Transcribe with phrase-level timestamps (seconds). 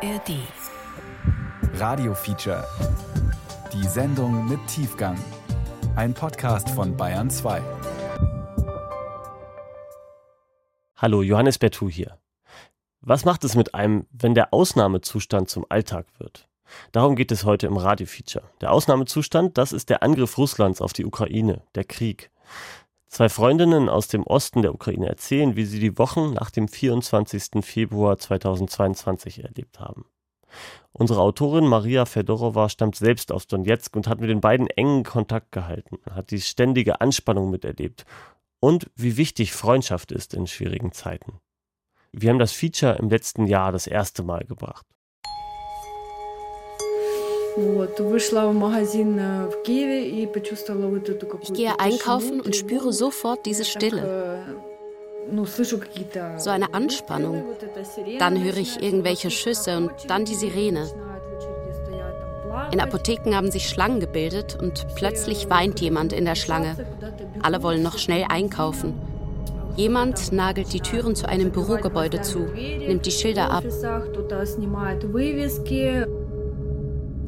[0.00, 0.36] ARD.
[1.74, 2.64] Radio Feature.
[3.72, 5.18] Die Sendung mit Tiefgang.
[5.96, 7.60] Ein Podcast von Bayern 2.
[10.94, 12.16] Hallo, Johannes Bertou hier.
[13.00, 16.48] Was macht es mit einem, wenn der Ausnahmezustand zum Alltag wird?
[16.92, 18.44] Darum geht es heute im Radio-Feature.
[18.60, 22.30] Der Ausnahmezustand, das ist der Angriff Russlands auf die Ukraine, der Krieg.
[23.08, 27.64] Zwei Freundinnen aus dem Osten der Ukraine erzählen, wie sie die Wochen nach dem 24.
[27.64, 30.04] Februar 2022 erlebt haben.
[30.92, 35.52] Unsere Autorin Maria Fedorova stammt selbst aus Donetsk und hat mit den beiden engen Kontakt
[35.52, 38.04] gehalten, hat die ständige Anspannung miterlebt
[38.60, 41.40] und wie wichtig Freundschaft ist in schwierigen Zeiten.
[42.12, 44.86] Wir haben das Feature im letzten Jahr das erste Mal gebracht.
[51.40, 54.44] Ich gehe einkaufen und spüre sofort diese Stille.
[56.36, 57.44] So eine Anspannung.
[58.18, 60.88] Dann höre ich irgendwelche Schüsse und dann die Sirene.
[62.72, 66.76] In Apotheken haben sich Schlangen gebildet und plötzlich weint jemand in der Schlange.
[67.42, 68.94] Alle wollen noch schnell einkaufen.
[69.76, 73.64] Jemand nagelt die Türen zu einem Bürogebäude zu, nimmt die Schilder ab.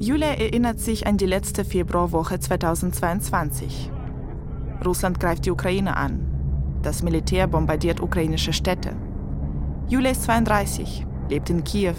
[0.02, 3.90] Julia erinnert sich an die letzte Februarwoche 2022.
[4.82, 6.26] Russland greift die Ukraine an.
[6.80, 8.96] Das Militär bombardiert ukrainische Städte.
[9.88, 11.96] Julia ist 32, lebt in Kiew,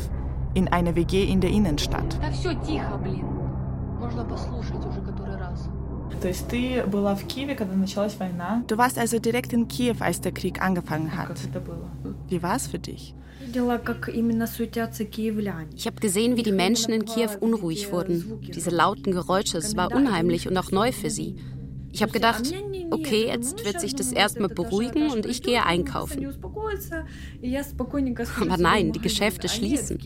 [0.55, 2.19] in einer WG in der Innenstadt.
[8.67, 11.39] Du warst also direkt in Kiew, als der Krieg angefangen hat.
[12.27, 13.15] Wie war es für dich?
[15.75, 18.39] Ich habe gesehen, wie die Menschen in Kiew unruhig wurden.
[18.41, 21.37] Diese lauten Geräusche, es war unheimlich und auch neu für sie.
[21.93, 22.43] Ich habe gedacht,
[22.89, 26.27] okay, jetzt wird sich das erstmal beruhigen und ich gehe einkaufen.
[28.39, 29.99] Aber nein, die Geschäfte schließen.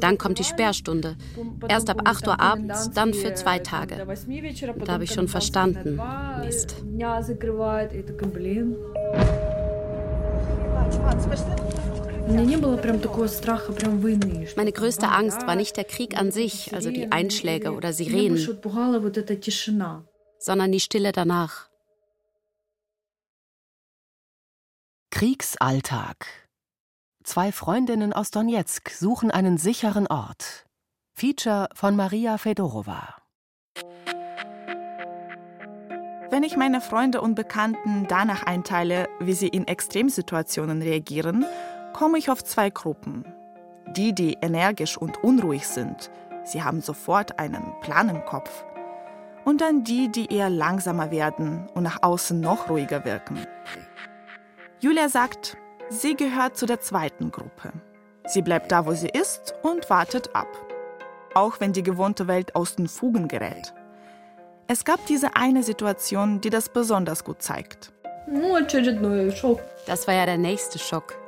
[0.00, 1.16] Dann kommt die Sperrstunde.
[1.68, 4.06] Erst ab 8 Uhr abends, dann für zwei Tage.
[4.84, 6.00] Da habe ich schon verstanden.
[6.40, 6.76] Mist.
[14.56, 18.38] Meine größte Angst war nicht der Krieg an sich, also die Einschläge oder Sirenen,
[20.44, 21.70] sondern die Stille danach.
[25.10, 26.26] Kriegsalltag.
[27.22, 30.66] Zwei Freundinnen aus Donetsk suchen einen sicheren Ort.
[31.14, 33.16] Feature von Maria Fedorova.
[36.28, 41.46] Wenn ich meine Freunde und Bekannten danach einteile, wie sie in Extremsituationen reagieren,
[41.94, 43.24] komme ich auf zwei Gruppen.
[43.96, 46.10] Die, die energisch und unruhig sind,
[46.44, 48.64] sie haben sofort einen Plan im Kopf.
[49.44, 53.46] Und dann die, die eher langsamer werden und nach außen noch ruhiger wirken.
[54.80, 55.56] Julia sagt,
[55.90, 57.72] sie gehört zu der zweiten Gruppe.
[58.26, 60.48] Sie bleibt da, wo sie ist und wartet ab.
[61.34, 63.74] Auch wenn die gewohnte Welt aus den Fugen gerät.
[64.66, 67.92] Es gab diese eine Situation, die das besonders gut zeigt.
[69.86, 71.18] Das war ja der nächste Schock.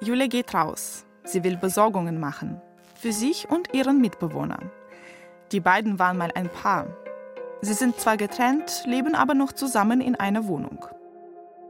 [0.00, 1.04] Julia geht raus.
[1.24, 2.60] Sie will Besorgungen machen.
[2.94, 4.60] Für sich und ihren Mitbewohner.
[5.50, 6.86] Die beiden waren mal ein Paar.
[7.64, 10.84] Sie sind zwar getrennt, leben aber noch zusammen in einer Wohnung.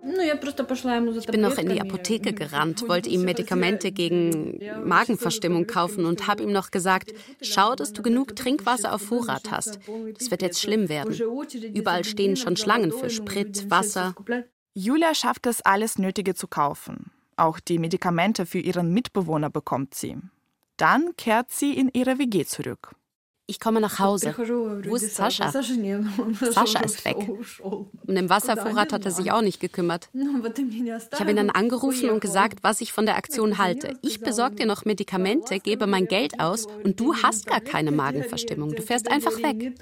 [0.02, 6.42] Ich bin noch in die Apotheke gerannt, wollte ihm Medikamente gegen Magenverstimmung kaufen und habe
[6.42, 9.78] ihm noch gesagt, schau, dass du genug Trinkwasser auf Vorrat hast.
[10.18, 11.14] Das wird jetzt schlimm werden.
[11.74, 14.14] Überall stehen schon Schlangen für Sprit, Wasser.
[14.74, 17.12] Julia schafft es, alles Nötige zu kaufen.
[17.36, 20.16] Auch die Medikamente für ihren Mitbewohner bekommt sie.
[20.76, 22.96] Dann kehrt sie in ihre WG zurück.
[23.46, 24.34] Ich komme nach Hause.
[24.36, 25.50] Wo ist Sascha?
[25.50, 27.28] Sascha ist weg.
[27.60, 30.08] Um den Wasservorrat hat er sich auch nicht gekümmert.
[30.14, 33.98] Ich habe ihn dann angerufen und gesagt, was ich von der Aktion halte.
[34.00, 38.74] Ich besorge dir noch Medikamente, gebe mein Geld aus und du hast gar keine Magenverstimmung.
[38.74, 39.74] Du fährst einfach weg.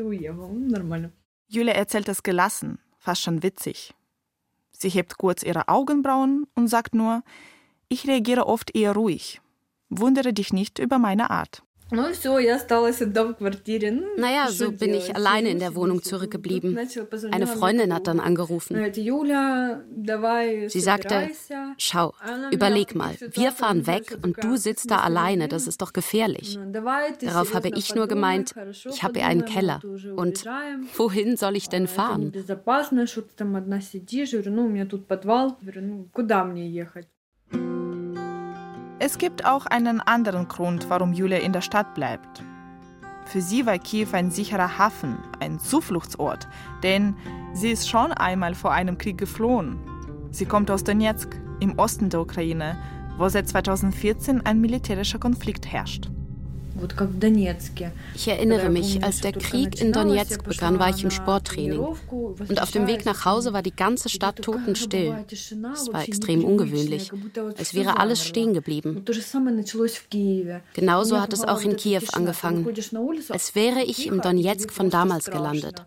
[1.47, 3.95] Julia erzählt es gelassen, fast schon witzig.
[4.73, 7.23] Sie hebt kurz ihre Augenbrauen und sagt nur,
[7.89, 9.41] ich reagiere oft eher ruhig.
[9.89, 11.63] Wundere dich nicht über meine Art.
[14.17, 16.79] Naja, so bin ich alleine in der Wohnung zurückgeblieben.
[17.31, 18.77] Eine Freundin hat dann angerufen.
[20.69, 21.31] Sie sagte,
[21.77, 22.15] schau,
[22.51, 26.59] überleg mal, wir fahren weg und du sitzt da alleine, das ist doch gefährlich.
[27.21, 28.55] Darauf habe ich nur gemeint,
[28.91, 29.81] ich habe hier einen Keller.
[30.17, 30.45] Und
[30.97, 32.33] wohin soll ich denn fahren?
[39.05, 42.45] Es gibt auch einen anderen Grund, warum Julia in der Stadt bleibt.
[43.25, 46.47] Für sie war Kiew ein sicherer Hafen, ein Zufluchtsort,
[46.85, 47.17] denn
[47.53, 49.81] sie ist schon einmal vor einem Krieg geflohen.
[50.31, 52.77] Sie kommt aus Donetsk, im Osten der Ukraine,
[53.19, 56.09] wo seit 2014 ein militärischer Konflikt herrscht.
[58.15, 61.81] Ich erinnere mich, als der Krieg in Donetsk begann, war ich im Sporttraining.
[61.81, 65.25] Und auf dem Weg nach Hause war die ganze Stadt totenstill.
[65.31, 67.13] Es war extrem ungewöhnlich.
[67.57, 69.05] Es wäre alles stehen geblieben.
[70.75, 72.67] Genauso hat es auch in Kiew angefangen.
[73.29, 75.85] Als wäre ich im Donetsk von damals gelandet.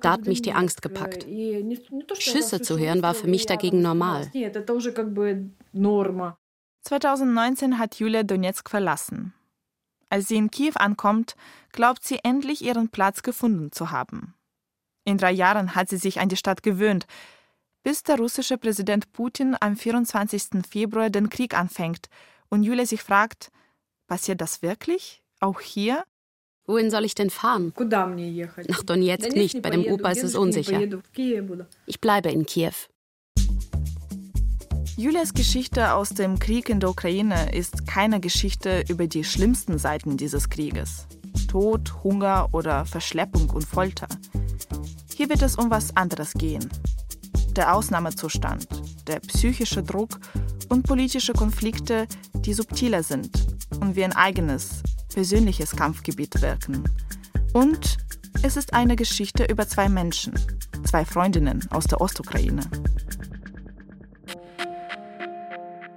[0.00, 1.26] Da hat mich die Angst gepackt.
[2.18, 4.30] Schüsse zu hören war für mich dagegen normal.
[6.82, 9.34] 2019 hat Julia Donetsk verlassen.
[10.10, 11.36] Als sie in Kiew ankommt,
[11.72, 14.34] glaubt sie endlich ihren Platz gefunden zu haben.
[15.04, 17.06] In drei Jahren hat sie sich an die Stadt gewöhnt,
[17.82, 20.66] bis der russische Präsident Putin am 24.
[20.68, 22.08] Februar den Krieg anfängt
[22.48, 23.50] und Julia sich fragt,
[24.06, 25.22] passiert das wirklich?
[25.40, 26.04] Auch hier?
[26.66, 27.72] Wohin soll ich denn fahren?
[28.68, 30.82] Nach Donetsk nicht, bei dem Opa ist es unsicher.
[31.86, 32.74] Ich bleibe in Kiew.
[34.98, 40.16] Julias Geschichte aus dem Krieg in der Ukraine ist keine Geschichte über die schlimmsten Seiten
[40.16, 41.06] dieses Krieges.
[41.46, 44.08] Tod, Hunger oder Verschleppung und Folter.
[45.14, 46.68] Hier wird es um was anderes gehen.
[47.52, 48.66] Der Ausnahmezustand,
[49.06, 50.18] der psychische Druck
[50.68, 53.30] und politische Konflikte, die subtiler sind
[53.80, 54.82] und wie ein eigenes,
[55.14, 56.82] persönliches Kampfgebiet wirken.
[57.52, 57.98] Und
[58.42, 60.34] es ist eine Geschichte über zwei Menschen,
[60.82, 62.62] zwei Freundinnen aus der Ostukraine.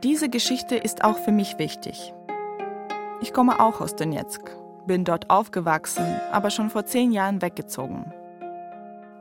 [0.03, 2.12] Diese Geschichte ist auch für mich wichtig.
[3.21, 4.42] Ich komme auch aus Donetsk,
[4.88, 8.12] bin dort aufgewachsen, aber schon vor zehn Jahren weggezogen.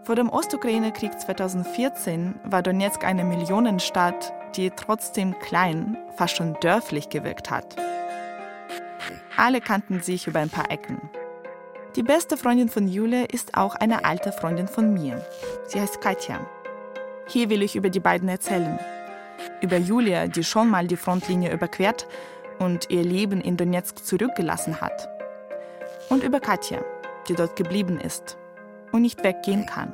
[0.04, 7.50] Vor dem Ostukraine-Krieg 2014 war Donetsk eine Millionenstadt, die trotzdem klein, fast schon dörflich gewirkt
[7.50, 7.76] hat.
[9.36, 11.10] Alle kannten sich über ein paar Ecken.
[11.94, 15.22] Die beste Freundin von Julia ist auch eine alte Freundin von mir.
[15.66, 16.40] Sie heißt Katja.
[17.26, 18.78] Hier will ich über die beiden erzählen
[19.60, 22.06] über Julia, die schon mal die Frontlinie überquert
[22.58, 25.08] und ihr Leben in Donetsk zurückgelassen hat.
[26.08, 26.84] Und über Katja,
[27.28, 28.36] die dort geblieben ist
[28.92, 29.92] und nicht weggehen kann.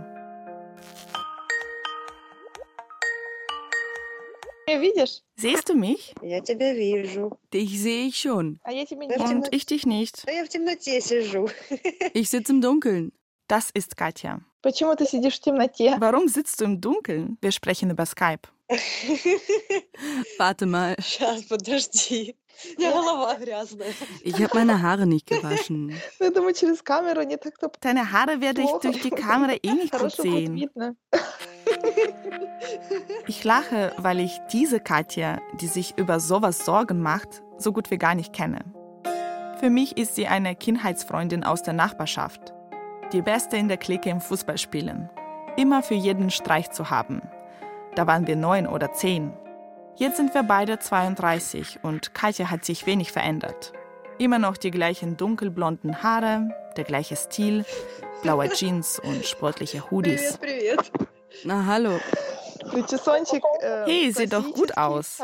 [5.36, 6.12] Siehst du mich?
[7.54, 8.58] Dich sehe ich schon.
[9.30, 10.24] Und ich dich nicht.
[12.14, 13.12] Ich sitze im Dunkeln.
[13.48, 14.40] Das ist Katja.
[16.00, 17.38] Warum sitzt du im Dunkeln?
[17.40, 18.48] Wir sprechen über Skype.
[20.38, 20.96] Warte mal.
[24.22, 25.94] Ich habe meine Haare nicht gewaschen.
[27.80, 30.70] Deine Haare werde ich durch die Kamera eh nicht gut sehen.
[33.26, 37.98] Ich lache, weil ich diese Katja, die sich über sowas Sorgen macht, so gut wie
[37.98, 38.64] gar nicht kenne.
[39.60, 42.52] Für mich ist sie eine Kindheitsfreundin aus der Nachbarschaft.
[43.12, 45.08] Die beste in der Clique im Fußballspielen.
[45.56, 47.22] Immer für jeden Streich zu haben.
[47.96, 49.32] Da waren wir neun oder zehn.
[49.96, 53.72] Jetzt sind wir beide 32 und Katja hat sich wenig verändert.
[54.18, 57.64] Immer noch die gleichen dunkelblonden Haare, der gleiche Stil,
[58.20, 60.38] blaue Jeans und sportliche Hoodies.
[61.44, 61.98] Na hallo.
[63.86, 65.18] Hey, sieht doch gut aus.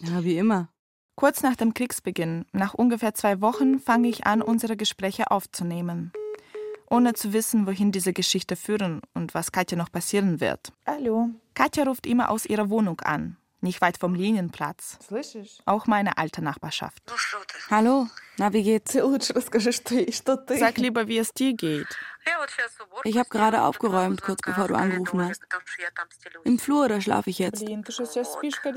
[0.00, 0.68] Ja, wie immer.
[1.16, 6.12] Kurz nach dem Kriegsbeginn, nach ungefähr zwei Wochen, fange ich an, unsere Gespräche aufzunehmen
[6.90, 10.72] ohne zu wissen, wohin diese Geschichte führen und was Katja noch passieren wird.
[10.86, 11.30] Hallo.
[11.54, 14.98] Katja ruft immer aus ihrer Wohnung an, nicht weit vom Linienplatz.
[15.64, 17.02] Auch meine alte Nachbarschaft.
[17.70, 18.92] Hallo, na, wie geht's?
[20.58, 21.86] Sag lieber, wie es dir geht.
[23.04, 25.42] Ich habe gerade aufgeräumt, kurz bevor du angerufen hast.
[26.44, 27.64] Im Flur, da schlafe ich jetzt.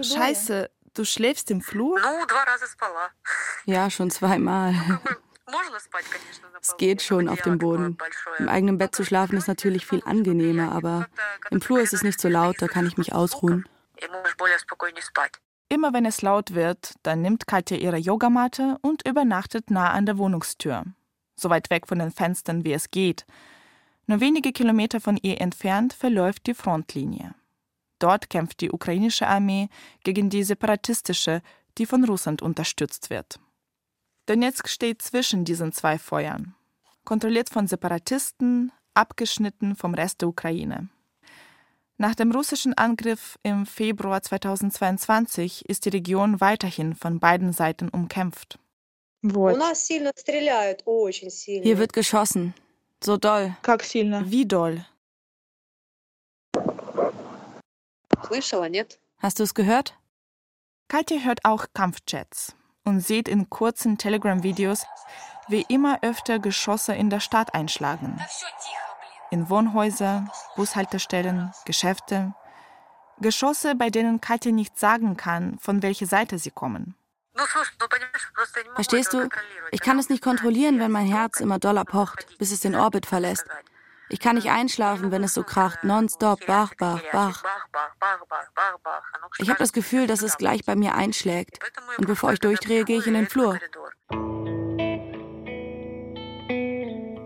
[0.03, 2.00] Scheiße, du schläfst im Flur?
[3.65, 4.74] Ja, schon zweimal.
[6.63, 7.98] Es geht schon auf dem Boden.
[8.39, 11.08] Im eigenen Bett zu schlafen ist natürlich viel angenehmer, aber
[11.51, 13.67] im Flur ist es nicht so laut, da kann ich mich ausruhen.
[15.67, 20.17] Immer wenn es laut wird, dann nimmt Katja ihre Yogamatte und übernachtet nah an der
[20.17, 20.86] Wohnungstür.
[21.36, 23.25] So weit weg von den Fenstern, wie es geht.
[24.05, 27.34] Nur wenige Kilometer von ihr entfernt verläuft die Frontlinie.
[28.00, 29.70] Dort kämpft die ukrainische Armee
[30.03, 31.41] gegen die separatistische,
[31.77, 33.39] die von Russland unterstützt wird.
[34.25, 36.56] Donetsk steht zwischen diesen zwei Feuern,
[37.03, 40.88] kontrolliert von Separatisten, abgeschnitten vom Rest der Ukraine.
[41.98, 48.58] Nach dem russischen Angriff im Februar 2022 ist die Region weiterhin von beiden Seiten umkämpft.
[49.22, 49.34] Hier
[51.77, 52.53] wird geschossen.
[53.03, 53.58] So doll.
[54.25, 54.86] Wie doll?
[59.18, 59.98] Hast du es gehört?
[60.88, 64.86] Katja hört auch Kampfjets und sieht in kurzen Telegram-Videos,
[65.48, 68.20] wie immer öfter Geschosse in der Stadt einschlagen.
[69.32, 72.34] In Wohnhäuser, Bushaltestellen, Geschäfte.
[73.20, 76.96] Geschosse, bei denen Katja nicht sagen kann, von welcher Seite sie kommen.
[78.75, 79.28] Verstehst du?
[79.72, 83.06] Ich kann es nicht kontrollieren, wenn mein Herz immer doller pocht, bis es den Orbit
[83.06, 83.46] verlässt.
[84.13, 87.43] Ich kann nicht einschlafen, wenn es so kracht, nonstop, Bach, Bach, Bach.
[89.39, 91.58] Ich habe das Gefühl, dass es gleich bei mir einschlägt.
[91.98, 93.60] Und bevor ich durchdrehe, gehe ich in den Flur.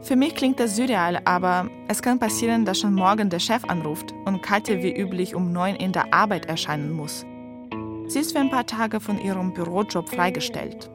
[0.02, 4.14] Für mich klingt das surreal, aber es kann passieren, dass schon morgen der Chef anruft
[4.24, 7.26] und Katja wie üblich um neun in der Arbeit erscheinen muss.
[8.08, 10.90] Sie ist für ein paar Tage von ihrem Bürojob freigestellt.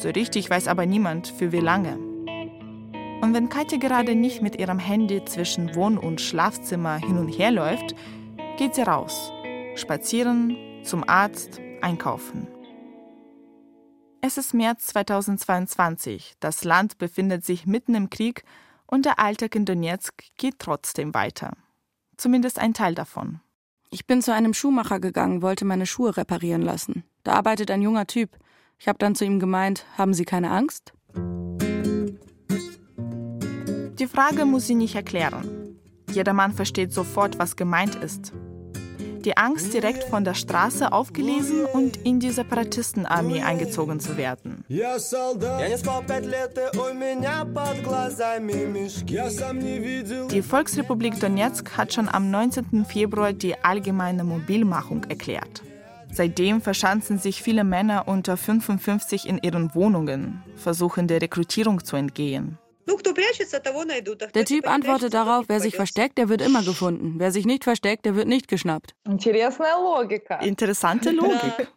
[0.00, 2.07] So richtig weiß aber niemand, für wie lange.
[3.20, 7.50] Und wenn Katja gerade nicht mit ihrem Handy zwischen Wohn- und Schlafzimmer hin und her
[7.50, 7.96] läuft,
[8.58, 9.32] geht sie raus.
[9.74, 12.46] Spazieren, zum Arzt, einkaufen.
[14.20, 16.34] Es ist März 2022.
[16.38, 18.44] Das Land befindet sich mitten im Krieg
[18.86, 21.56] und der Alltag in Donetsk geht trotzdem weiter.
[22.16, 23.40] Zumindest ein Teil davon.
[23.90, 27.04] Ich bin zu einem Schuhmacher gegangen, wollte meine Schuhe reparieren lassen.
[27.24, 28.36] Da arbeitet ein junger Typ.
[28.78, 30.92] Ich habe dann zu ihm gemeint, haben Sie keine Angst?
[33.98, 35.76] Die Frage muss sie nicht erklären.
[36.12, 38.32] Jedermann versteht sofort, was gemeint ist.
[39.24, 44.64] Die Angst, direkt von der Straße aufgelesen und in die Separatistenarmee eingezogen zu werden.
[50.30, 52.84] Die Volksrepublik Donetsk hat schon am 19.
[52.84, 55.62] Februar die allgemeine Mobilmachung erklärt.
[56.12, 62.58] Seitdem verschanzen sich viele Männer unter 55 in ihren Wohnungen, versuchen der Rekrutierung zu entgehen.
[64.34, 67.14] Der Typ antwortet darauf, wer sich versteckt, der wird immer gefunden.
[67.18, 68.94] Wer sich nicht versteckt, der wird nicht geschnappt.
[70.40, 71.68] Interessante Logik.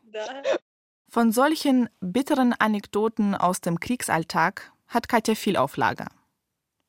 [1.10, 6.08] Von solchen bitteren Anekdoten aus dem Kriegsalltag hat Katja viel auf Lager.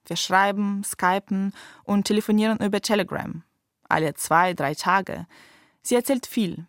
[0.07, 1.53] Wir schreiben, skypen
[1.85, 3.43] und telefonieren über Telegram.
[3.89, 5.27] Alle zwei, drei Tage.
[5.83, 6.67] Sie erzählt viel.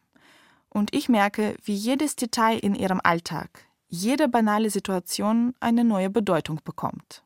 [0.69, 3.49] Und ich merke, wie jedes Detail in ihrem Alltag,
[3.87, 7.23] jede banale Situation eine neue Bedeutung bekommt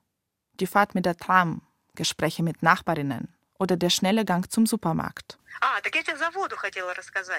[0.60, 1.62] die Fahrt mit der Tram,
[1.96, 5.38] Gespräche mit Nachbarinnen oder der schnelle Gang zum Supermarkt.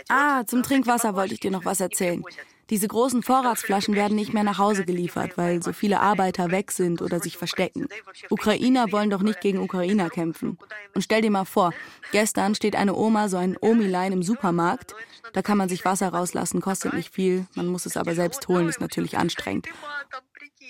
[0.08, 2.24] Ah, zum Trinkwasser wollte ich dir noch was erzählen.
[2.70, 7.00] Diese großen Vorratsflaschen werden nicht mehr nach Hause geliefert, weil so viele Arbeiter weg sind
[7.00, 7.88] oder sich verstecken.
[8.28, 10.58] Ukrainer wollen doch nicht gegen Ukrainer kämpfen.
[10.94, 11.72] Und stell dir mal vor,
[12.12, 14.94] gestern steht eine Oma, so ein Omilein im Supermarkt.
[15.32, 17.46] Da kann man sich Wasser rauslassen, kostet nicht viel.
[17.54, 19.66] Man muss es aber selbst holen, ist natürlich anstrengend.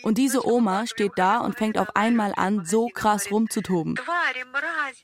[0.02, 3.96] Und diese Oma steht da und fängt auf einmal an, so krass rumzutoben.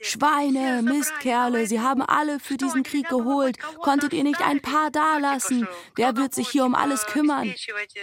[0.01, 3.59] Schweine, Mistkerle, sie haben alle für diesen Krieg geholt.
[3.79, 5.67] Konntet ihr nicht ein paar dalassen?
[5.97, 7.53] Wer wird sich hier um alles kümmern?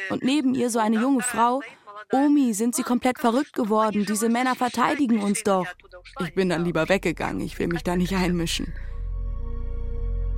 [0.10, 1.62] Und neben ihr so eine junge Frau.
[2.12, 4.06] Omi, sind sie komplett verrückt geworden?
[4.06, 5.66] Diese Männer verteidigen uns doch.
[6.20, 7.42] Ich bin dann lieber weggegangen.
[7.42, 8.74] Ich will mich da nicht einmischen.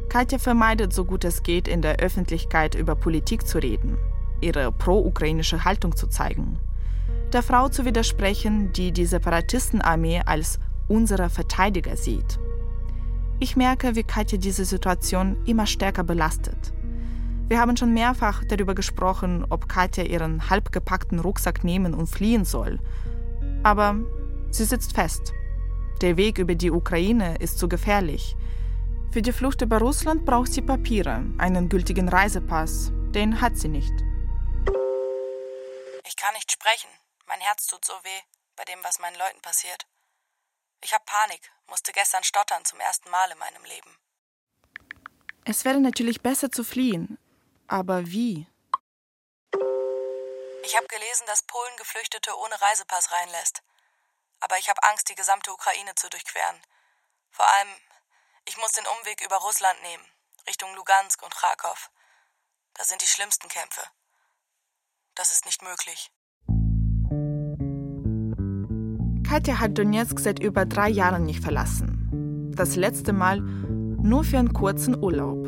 [0.10, 3.98] Katja vermeidet so gut es geht, in der Öffentlichkeit über Politik zu reden
[4.44, 6.60] ihre pro-ukrainische Haltung zu zeigen.
[7.32, 12.40] Der Frau zu widersprechen, die die Separatistenarmee als unsere Verteidiger sieht.
[13.40, 16.74] Ich merke, wie Katja diese Situation immer stärker belastet.
[17.48, 22.80] Wir haben schon mehrfach darüber gesprochen, ob Katja ihren halbgepackten Rucksack nehmen und fliehen soll.
[23.64, 23.96] Aber
[24.50, 25.34] sie sitzt fest.
[26.02, 28.36] Der Weg über die Ukraine ist zu gefährlich.
[29.12, 32.92] Für die Flucht über Russland braucht sie Papiere, einen gültigen Reisepass.
[33.14, 33.94] Den hat sie nicht.
[36.06, 36.90] Ich kann nicht sprechen.
[37.26, 38.22] Mein Herz tut so weh
[38.56, 39.86] bei dem, was meinen Leuten passiert.
[40.82, 43.98] Ich habe Panik, musste gestern stottern zum ersten Mal in meinem Leben.
[45.46, 47.18] Es wäre natürlich besser zu fliehen.
[47.68, 48.48] Aber wie?
[50.64, 53.62] Ich habe gelesen, dass Polen Geflüchtete ohne Reisepass reinlässt.
[54.40, 56.62] Aber ich habe Angst, die gesamte Ukraine zu durchqueren.
[57.32, 57.70] Vor allem,
[58.46, 60.06] ich muss den Umweg über Russland nehmen,
[60.48, 61.90] Richtung Lugansk und Kharkov.
[62.74, 63.84] Da sind die schlimmsten Kämpfe.
[65.16, 66.10] Das ist nicht möglich.
[69.24, 72.52] Katja hat Donetsk seit über drei Jahren nicht verlassen.
[72.56, 75.48] Das letzte Mal nur für einen kurzen Urlaub.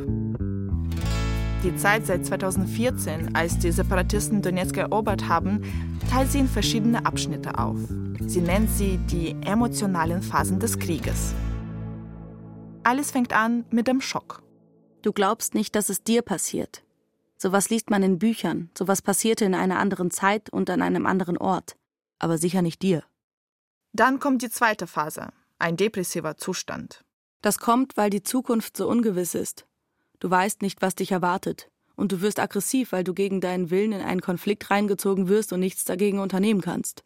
[1.64, 5.64] Die Zeit seit 2014, als die Separatisten Donetsk erobert haben,
[6.12, 7.80] teilt sie in verschiedene Abschnitte auf.
[8.28, 11.34] Sie nennt sie die emotionalen Phasen des Krieges.
[12.84, 14.44] Alles fängt an mit dem Schock.
[15.02, 16.85] Du glaubst nicht, dass es dir passiert.
[17.46, 21.38] Sowas liest man in Büchern, sowas passierte in einer anderen Zeit und an einem anderen
[21.38, 21.78] Ort,
[22.18, 23.04] aber sicher nicht dir.
[23.94, 27.06] Dann kommt die zweite Phase, ein depressiver Zustand.
[27.44, 29.68] Das kommt, weil die Zukunft so ungewiss ist.
[30.20, 33.92] Du weißt nicht, was dich erwartet, und du wirst aggressiv, weil du gegen deinen Willen
[33.92, 37.04] in einen Konflikt reingezogen wirst und nichts dagegen unternehmen kannst.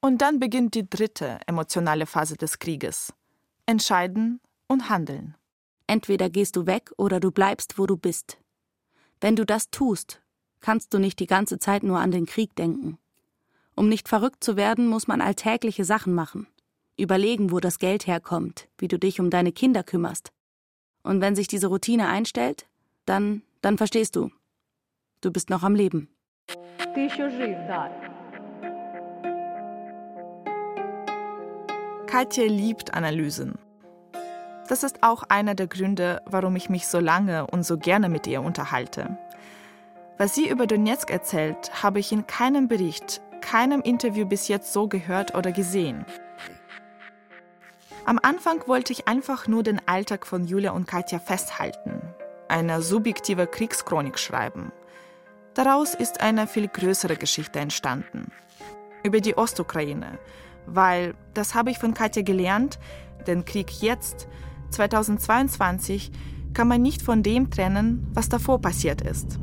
[0.00, 3.12] Und dann beginnt die dritte emotionale Phase des Krieges.
[3.66, 5.36] Entscheiden und handeln.
[5.86, 8.41] Entweder gehst du weg oder du bleibst, wo du bist.
[9.22, 10.20] Wenn du das tust,
[10.60, 12.98] kannst du nicht die ganze Zeit nur an den Krieg denken.
[13.76, 16.48] Um nicht verrückt zu werden, muss man alltägliche Sachen machen.
[16.96, 20.32] Überlegen, wo das Geld herkommt, wie du dich um deine Kinder kümmerst.
[21.04, 22.66] Und wenn sich diese Routine einstellt,
[23.06, 24.32] dann, dann verstehst du.
[25.20, 26.08] Du bist noch am Leben.
[32.08, 33.56] Katja liebt Analysen.
[34.72, 38.26] Das ist auch einer der Gründe, warum ich mich so lange und so gerne mit
[38.26, 39.18] ihr unterhalte.
[40.16, 44.88] Was sie über Donetsk erzählt, habe ich in keinem Bericht, keinem Interview bis jetzt so
[44.88, 46.06] gehört oder gesehen.
[48.06, 52.00] Am Anfang wollte ich einfach nur den Alltag von Julia und Katja festhalten,
[52.48, 54.72] eine subjektive Kriegschronik schreiben.
[55.52, 58.32] Daraus ist eine viel größere Geschichte entstanden.
[59.02, 60.18] Über die Ostukraine,
[60.64, 62.78] weil, das habe ich von Katja gelernt,
[63.26, 64.28] den Krieg jetzt,
[64.71, 66.11] 2022,
[66.53, 69.37] kann man nicht von dem trennen, was davor passiert ist.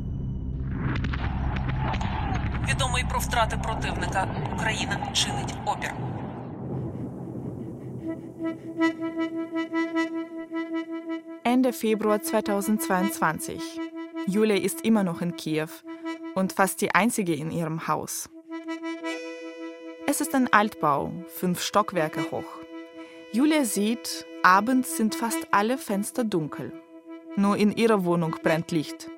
[2.69, 4.27] Відомий про втрати противника.
[4.55, 5.93] Україна чинить опір.
[11.43, 13.79] Ende Februar 2022.
[14.27, 15.69] Julia ist immer noch in Kiew
[16.33, 18.29] und fast die einzige in ihrem Haus.
[20.07, 22.51] Es ist ein Altbau, fünf Stockwerke hoch.
[23.31, 26.72] Julia sieht, abends sind fast alle Fenster dunkel.
[27.36, 29.10] Nur in ihrer Wohnung brennt Licht.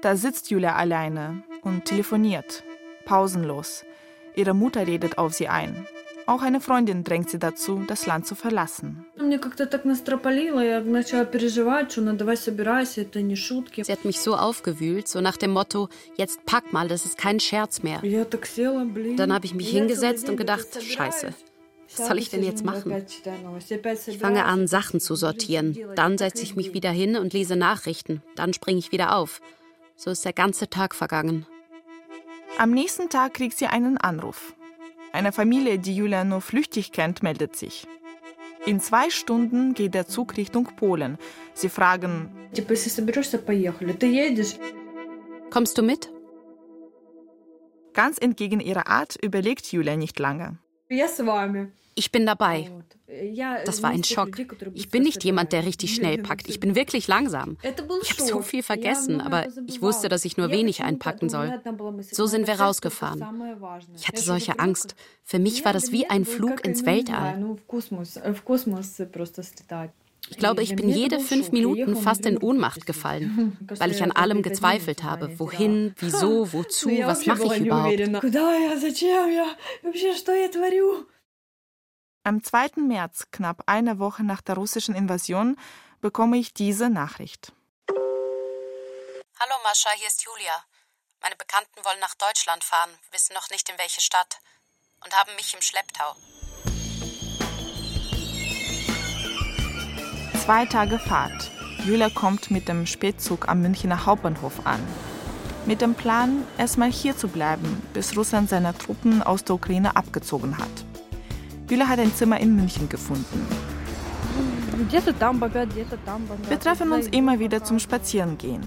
[0.00, 2.64] Da sitzt Julia alleine und telefoniert,
[3.04, 3.84] pausenlos.
[4.34, 5.86] Ihre Mutter redet auf sie ein.
[6.26, 9.04] Auch eine Freundin drängt sie dazu, das Land zu verlassen.
[9.18, 9.38] Sie
[13.92, 17.82] hat mich so aufgewühlt, so nach dem Motto, jetzt pack mal, das ist kein Scherz
[17.82, 18.00] mehr.
[19.16, 21.34] Dann habe ich mich hingesetzt und gedacht, scheiße,
[21.96, 23.04] was soll ich denn jetzt machen?
[24.06, 25.78] Ich fange an, Sachen zu sortieren.
[25.96, 28.22] Dann setze ich mich wieder hin und lese Nachrichten.
[28.36, 29.40] Dann springe ich wieder auf.
[29.96, 31.46] So ist der ganze Tag vergangen.
[32.58, 34.54] Am nächsten Tag kriegt sie einen Anruf.
[35.12, 37.86] Eine Familie, die Julia nur flüchtig kennt, meldet sich.
[38.66, 41.18] In zwei Stunden geht der Zug Richtung Polen.
[41.54, 42.30] Sie fragen:
[45.50, 46.10] Kommst du mit?
[47.92, 50.58] Ganz entgegen ihrer Art überlegt Julia nicht lange.
[51.94, 52.70] Ich bin dabei.
[53.64, 54.30] Das war ein Schock.
[54.74, 56.48] Ich bin nicht jemand, der richtig schnell packt.
[56.48, 57.56] Ich bin wirklich langsam.
[58.02, 61.60] Ich habe so viel vergessen, aber ich wusste, dass ich nur wenig einpacken soll.
[62.10, 63.24] So sind wir rausgefahren.
[63.96, 64.94] Ich hatte solche Angst.
[65.24, 67.56] Für mich war das wie ein Flug ins Weltall.
[70.30, 74.42] Ich glaube, ich bin jede fünf Minuten fast in Ohnmacht gefallen, weil ich an allem
[74.42, 75.38] gezweifelt habe.
[75.38, 78.00] Wohin, wieso, wozu, was mache ich überhaupt?
[82.22, 82.68] Am 2.
[82.76, 85.56] März, knapp eine Woche nach der russischen Invasion,
[86.00, 87.52] bekomme ich diese Nachricht.
[87.88, 90.64] Hallo Mascha, hier ist Julia.
[91.22, 94.38] Meine Bekannten wollen nach Deutschland fahren, wissen noch nicht in welche Stadt
[95.04, 96.14] und haben mich im Schlepptau.
[100.50, 101.48] Zwei Tage Fahrt.
[101.86, 104.80] Julia kommt mit dem Spätzug am Münchner Hauptbahnhof an.
[105.64, 110.58] Mit dem Plan, erstmal hier zu bleiben, bis Russland seine Truppen aus der Ukraine abgezogen
[110.58, 110.66] hat.
[111.70, 113.46] Julia hat ein Zimmer in München gefunden.
[116.48, 118.62] Wir treffen uns immer wieder zum Spazierengehen.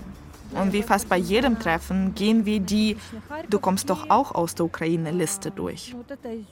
[0.53, 2.95] Und wie fast bei jedem Treffen gehen wir die
[3.49, 5.93] Du kommst doch auch aus der Ukraine Liste durch.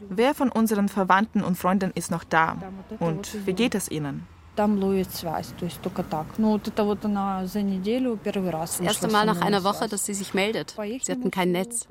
[0.09, 2.57] Wer von unseren Verwandten und Freunden ist noch da?
[2.99, 4.27] Und wie geht es ihnen?
[4.56, 6.26] там ловит связь, то есть только так.
[6.38, 8.78] Ну, вот это вот она за неделю первый раз.
[8.78, 10.74] Das erste Mal nach einer Woche, dass sie sich meldet.
[11.02, 11.86] Sie hatten kein Netz.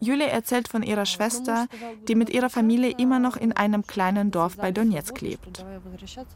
[0.00, 1.66] Julia erzählt von ihrer Schwester,
[2.08, 5.64] die mit ihrer Familie immer noch in einem kleinen Dorf bei Donetsk lebt.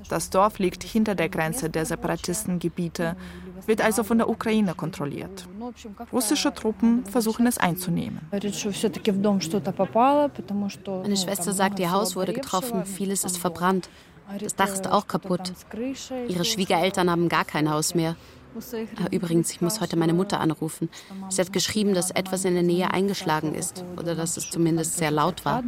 [0.08, 3.16] Das Dorf liegt hinter der Grenze der Separatistengebiete,
[3.66, 5.48] wird also von der Ukraine kontrolliert.
[6.12, 8.20] Russische Truppen versuchen es einzunehmen.
[8.32, 8.52] Meine
[11.16, 13.88] Schwester sagt, ihr Haus wurde getroffen, vieles ist verbrannt.
[14.39, 15.53] Das Dach ist auch kaputt.
[16.27, 18.15] Ihre Schwiegereltern haben gar kein Haus mehr.
[18.97, 20.89] Ah, übrigens, ich muss heute meine Mutter anrufen.
[21.29, 25.11] Sie hat geschrieben, dass etwas in der Nähe eingeschlagen ist oder dass es zumindest sehr
[25.11, 25.63] laut war.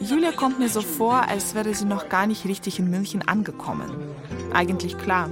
[0.00, 3.90] Julia kommt mir so vor, als wäre sie noch gar nicht richtig in München angekommen.
[4.52, 5.28] Eigentlich klar.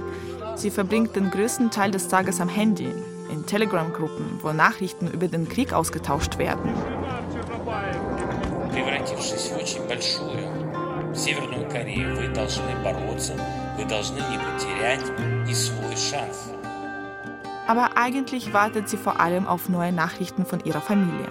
[0.55, 2.91] Sie verbringt den größten Teil des Tages am Handy,
[3.31, 6.71] in Telegram-Gruppen, wo Nachrichten über den Krieg ausgetauscht werden.
[17.67, 21.27] Aber eigentlich wartet sie vor allem auf neue Nachrichten von ihrer Familie.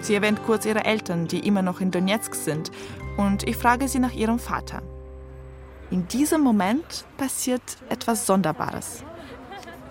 [0.00, 2.70] Sie erwähnt kurz ihre Eltern, die immer noch in Donetsk sind,
[3.16, 4.82] und ich frage sie nach ihrem Vater.
[5.90, 9.02] In diesem Moment passiert etwas Sonderbares.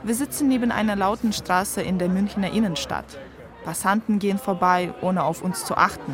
[0.01, 3.19] Wir sitzen neben einer lauten Straße in der Münchner Innenstadt.
[3.65, 6.13] Passanten gehen vorbei, ohne auf uns zu achten.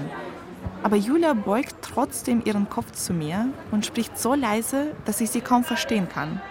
[0.81, 5.41] Aber Julia beugt trotzdem ihren Kopf zu mir und spricht so leise, dass ich sie
[5.41, 6.41] kaum verstehen kann.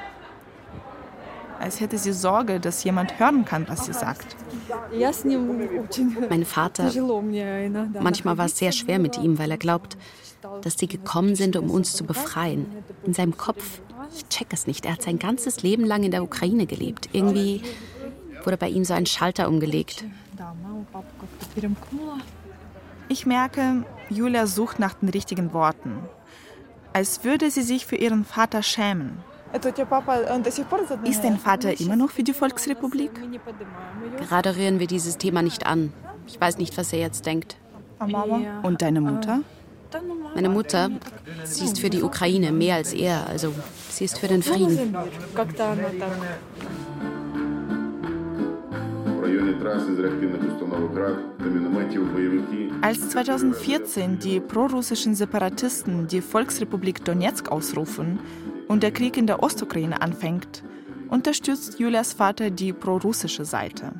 [1.58, 4.36] Als hätte sie Sorge, dass jemand hören kann, was sie sagt.
[6.28, 6.90] Mein Vater,
[8.00, 9.96] manchmal war es sehr schwer mit ihm, weil er glaubt,
[10.62, 12.66] dass sie gekommen sind, um uns zu befreien.
[13.04, 13.80] In seinem Kopf,
[14.14, 17.08] ich check es nicht, er hat sein ganzes Leben lang in der Ukraine gelebt.
[17.12, 17.62] Irgendwie
[18.44, 20.04] wurde bei ihm so ein Schalter umgelegt.
[23.08, 25.98] Ich merke, Julia sucht nach den richtigen Worten.
[26.92, 29.18] Als würde sie sich für ihren Vater schämen.
[31.04, 33.10] Ist dein Vater immer noch für die Volksrepublik?
[34.18, 35.92] Gerade rühren wir dieses Thema nicht an.
[36.26, 37.56] Ich weiß nicht, was er jetzt denkt.
[38.62, 39.40] Und deine Mutter?
[40.34, 40.90] Meine Mutter,
[41.44, 43.52] sie ist für die Ukraine mehr als er, also
[43.90, 44.96] sie ist für den Frieden.
[52.82, 58.18] Als 2014 die prorussischen Separatisten die Volksrepublik Donetsk ausrufen
[58.68, 60.62] und der Krieg in der Ostukraine anfängt,
[61.08, 63.92] unterstützt Julias Vater die prorussische Seite.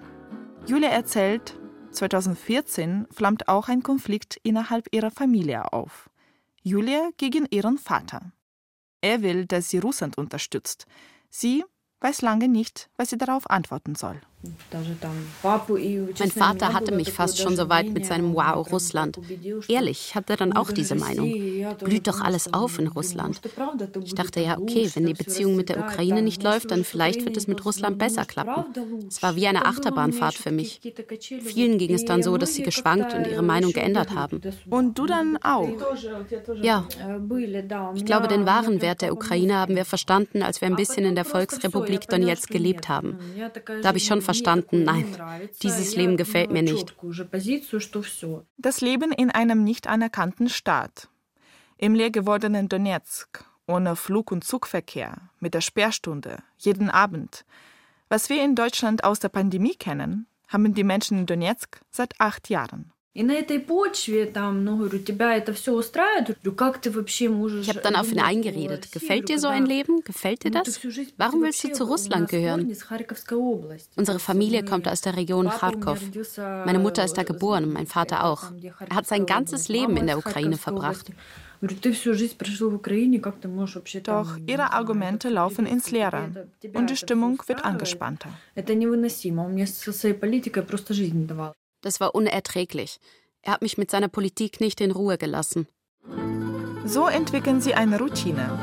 [0.66, 1.54] Julia erzählt,
[1.94, 6.10] 2014 flammt auch ein Konflikt innerhalb ihrer Familie auf.
[6.62, 8.32] Julia gegen ihren Vater.
[9.00, 10.86] Er will, dass sie Russland unterstützt.
[11.30, 11.64] Sie
[12.00, 14.20] weiß lange nicht, was sie darauf antworten soll.
[16.18, 19.18] Mein Vater hatte mich fast schon so weit mit seinem Wow Russland.
[19.68, 21.32] Ehrlich, hatte dann auch diese Meinung.
[21.82, 23.40] Blüht doch alles auf in Russland.
[24.04, 27.36] Ich dachte ja, okay, wenn die Beziehung mit der Ukraine nicht läuft, dann vielleicht wird
[27.36, 28.64] es mit Russland besser klappen.
[29.08, 30.80] Es war wie eine Achterbahnfahrt für mich.
[31.20, 34.40] Vielen ging es dann so, dass sie geschwankt und ihre Meinung geändert haben.
[34.70, 35.68] Und du dann auch?
[36.62, 36.86] Ja.
[37.94, 41.14] Ich glaube, den wahren Wert der Ukraine haben wir verstanden, als wir ein bisschen in
[41.14, 43.18] der Volksrepublik Donetsk gelebt haben.
[43.82, 45.16] Da habe ich schon verstanden, verstanden, nein,
[45.62, 46.94] dieses Leben gefällt mir nicht.
[48.56, 51.08] Das Leben in einem nicht anerkannten Staat.
[51.76, 57.44] Im leer gewordenen Donetsk, ohne Flug- und Zugverkehr, mit der Sperrstunde, jeden Abend.
[58.08, 62.48] Was wir in Deutschland aus der Pandemie kennen, haben die Menschen in Donetsk seit acht
[62.48, 62.92] Jahren.
[63.16, 63.22] Ich
[67.68, 68.90] habe dann auf ihn eingeredet.
[68.90, 70.02] Gefällt dir so ein Leben?
[70.02, 70.80] Gefällt dir das?
[71.16, 72.76] Warum willst du zu Russland gehören?
[73.94, 76.00] Unsere Familie kommt aus der Region Kharkov.
[76.66, 78.50] Meine Mutter ist da geboren, mein Vater auch.
[78.88, 81.06] Er hat sein ganzes Leben in der Ukraine verbracht.
[84.02, 88.30] Doch ihre Argumente laufen ins Leere und die Stimmung wird angespannter.
[91.84, 92.98] Das war unerträglich.
[93.42, 95.68] Er hat mich mit seiner Politik nicht in Ruhe gelassen.
[96.86, 98.58] So entwickeln sie eine Routine.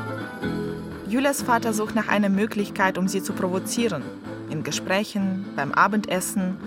[1.07, 4.01] Julias Vater sucht nach einer Möglichkeit, um sie zu provozieren.
[4.49, 6.57] In Gesprächen, beim Abendessen,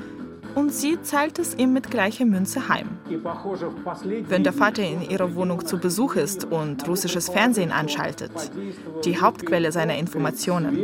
[0.54, 2.88] und sie zahlt es ihm mit gleicher Münze heim.
[4.28, 8.32] Wenn der Vater in ihrer Wohnung zu Besuch ist und russisches Fernsehen anschaltet,
[9.04, 10.78] die Hauptquelle seiner Informationen.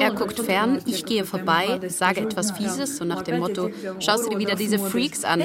[0.00, 4.30] Er guckt fern, ich gehe vorbei, sage etwas Fieses, so nach dem Motto, schaust du
[4.30, 5.42] dir wieder diese Freaks an.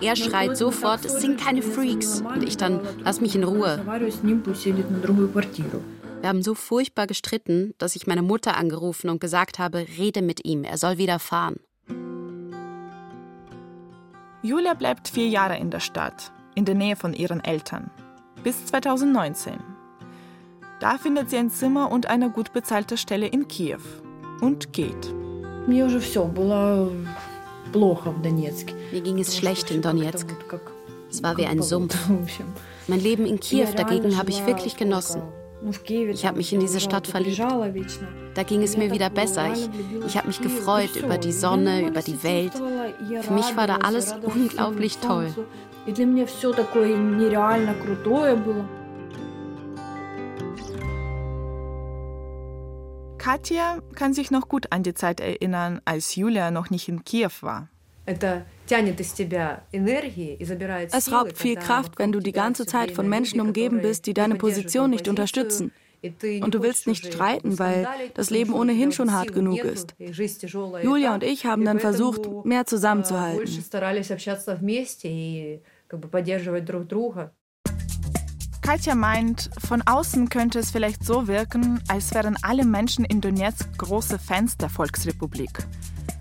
[0.00, 2.22] Er schreit sofort, es sind keine Freaks.
[2.22, 3.80] Und ich dann, lass mich in Ruhe.
[6.20, 10.44] Wir haben so furchtbar gestritten, dass ich meine Mutter angerufen und gesagt habe, rede mit
[10.44, 11.60] ihm, er soll wieder fahren.
[14.42, 17.90] Julia bleibt vier Jahre in der Stadt, in der Nähe von ihren Eltern,
[18.42, 19.54] bis 2019.
[20.80, 23.80] Da findet sie ein Zimmer und eine gut bezahlte Stelle in Kiew
[24.40, 25.12] und geht.
[25.66, 25.86] Mir
[29.02, 30.28] ging es schlecht in Donetsk.
[31.10, 31.96] Es war wie ein Sumpf.
[32.86, 35.22] Mein Leben in Kiew dagegen habe ich wirklich genossen.
[35.62, 37.40] Ich habe mich in diese Stadt verliebt.
[38.34, 39.52] Da ging es mir wieder besser.
[39.52, 39.68] Ich,
[40.06, 42.52] ich habe mich gefreut über die Sonne, über die Welt.
[42.54, 45.34] Für mich war da alles unglaublich toll.
[53.18, 57.30] Katja kann sich noch gut an die Zeit erinnern, als Julia noch nicht in Kiew
[57.40, 57.68] war.
[60.92, 64.36] Es raubt viel Kraft, wenn du die ganze Zeit von Menschen umgeben bist, die deine
[64.36, 65.72] Position nicht unterstützen.
[66.40, 69.94] Und du willst nicht streiten, weil das Leben ohnehin schon hart genug ist.
[69.98, 73.64] Julia und ich haben dann versucht, mehr zusammenzuhalten.
[78.62, 83.78] Katja meint, von außen könnte es vielleicht so wirken, als wären alle Menschen in Donetsk
[83.78, 85.50] große Fans der Volksrepublik.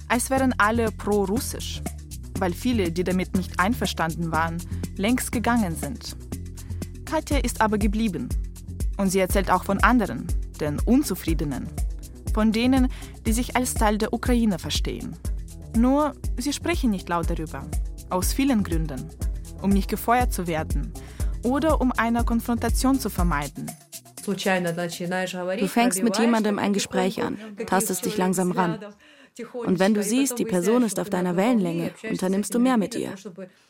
[0.07, 1.81] Als wären alle pro-russisch.
[2.39, 4.57] Weil viele, die damit nicht einverstanden waren,
[4.95, 6.15] längst gegangen sind.
[7.05, 8.29] Katja ist aber geblieben.
[8.97, 10.27] Und sie erzählt auch von anderen,
[10.59, 11.67] den Unzufriedenen.
[12.33, 12.89] Von denen,
[13.25, 15.15] die sich als Teil der Ukraine verstehen.
[15.75, 17.65] Nur, sie sprechen nicht laut darüber.
[18.09, 19.09] Aus vielen Gründen.
[19.61, 20.93] Um nicht gefeuert zu werden
[21.43, 23.71] oder um eine Konfrontation zu vermeiden.
[24.25, 28.79] Du fängst mit jemandem ein Gespräch an, tastest dich langsam ran.
[29.53, 33.13] Und wenn du siehst, die Person ist auf deiner Wellenlänge, unternimmst du mehr mit ihr,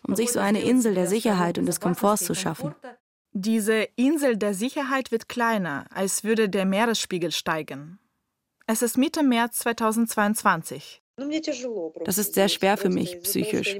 [0.08, 2.75] um sich so eine Insel der Sicherheit und des Komforts zu schaffen.
[3.34, 7.99] Diese Insel der Sicherheit wird kleiner, als würde der Meeresspiegel steigen.
[8.65, 11.01] Es ist Mitte März 2022.
[12.06, 13.75] Das ist sehr schwer für mich psychisch,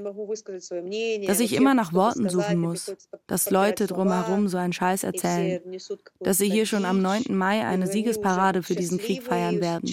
[1.26, 2.96] dass ich immer nach Worten suchen muss,
[3.28, 5.62] dass Leute drumherum so einen Scheiß erzählen,
[6.18, 7.26] dass sie hier schon am 9.
[7.28, 9.88] Mai eine Siegesparade für diesen Krieg feiern werden.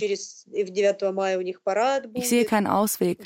[2.14, 3.20] Ich sehe keinen Ausweg.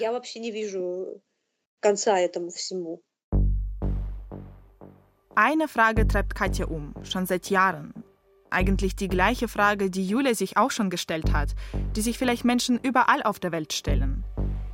[5.35, 7.93] Eine Frage treibt Katja um, schon seit Jahren.
[8.51, 11.55] Eigentlich die gleiche Frage, die Julia sich auch schon gestellt hat,
[11.95, 14.23] die sich vielleicht Menschen überall auf der Welt stellen.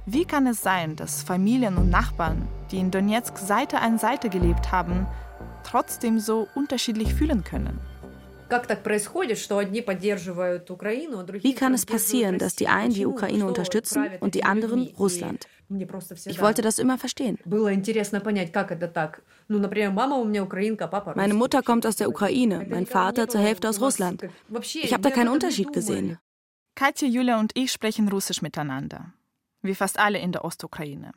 [0.06, 4.72] Wie kann es sein, dass Familien und Nachbarn, die in Donetsk Seite an Seite gelebt
[4.72, 5.08] haben,
[5.64, 7.80] trotzdem so unterschiedlich fühlen können?
[11.42, 15.48] Wie kann es passieren, dass die einen die Ukraine unterstützen und die anderen Russland?
[16.26, 17.40] Ich wollte das immer verstehen.
[21.16, 24.24] Meine Mutter kommt aus der Ukraine, mein Vater zur Hälfte aus Russland.
[24.74, 26.20] Ich habe da keinen Unterschied gesehen.
[26.76, 29.14] Katja, Julia und ich sprechen Russisch miteinander.
[29.62, 31.14] Wie fast alle in der Ostukraine.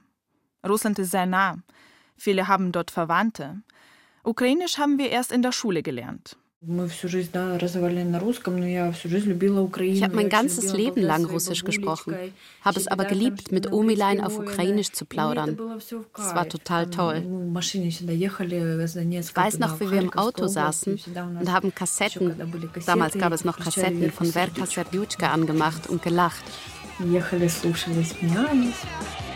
[0.67, 1.59] Russland ist sehr nah.
[2.17, 3.63] Viele haben dort Verwandte.
[4.23, 6.39] Ukrainisch haben wir erst in der Schule gelernt.
[6.61, 6.73] Ich
[10.03, 12.17] habe mein ganzes Leben lang Russisch gesprochen,
[12.63, 15.57] habe es aber geliebt, mit Omilein auf Ukrainisch zu plaudern.
[16.17, 17.23] Das war total toll.
[17.55, 18.05] Ich
[19.37, 20.99] weiß noch, wie wir im Auto saßen
[21.39, 22.35] und haben Kassetten,
[22.85, 26.43] damals gab es noch Kassetten von Verka Serdiutschka angemacht und gelacht.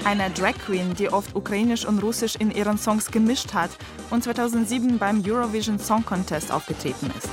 [0.05, 3.71] Eine Drag Queen, die oft Ukrainisch und Russisch in ihren Songs gemischt hat
[4.11, 7.29] und 2007 beim Eurovision Song Contest aufgetreten ist.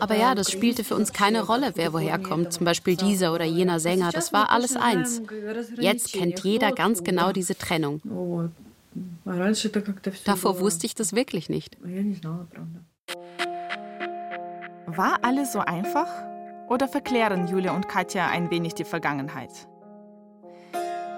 [0.00, 3.44] Aber ja, das spielte für uns keine Rolle, wer woher kommt, zum Beispiel dieser oder
[3.44, 4.12] jener Sänger.
[4.12, 5.22] Das war alles eins.
[5.80, 8.00] Jetzt kennt jeder ganz genau diese Trennung.
[10.24, 11.76] Davor wusste ich das wirklich nicht.
[14.86, 16.08] War alles so einfach?
[16.68, 19.50] Oder verklären Julia und Katja ein wenig die Vergangenheit?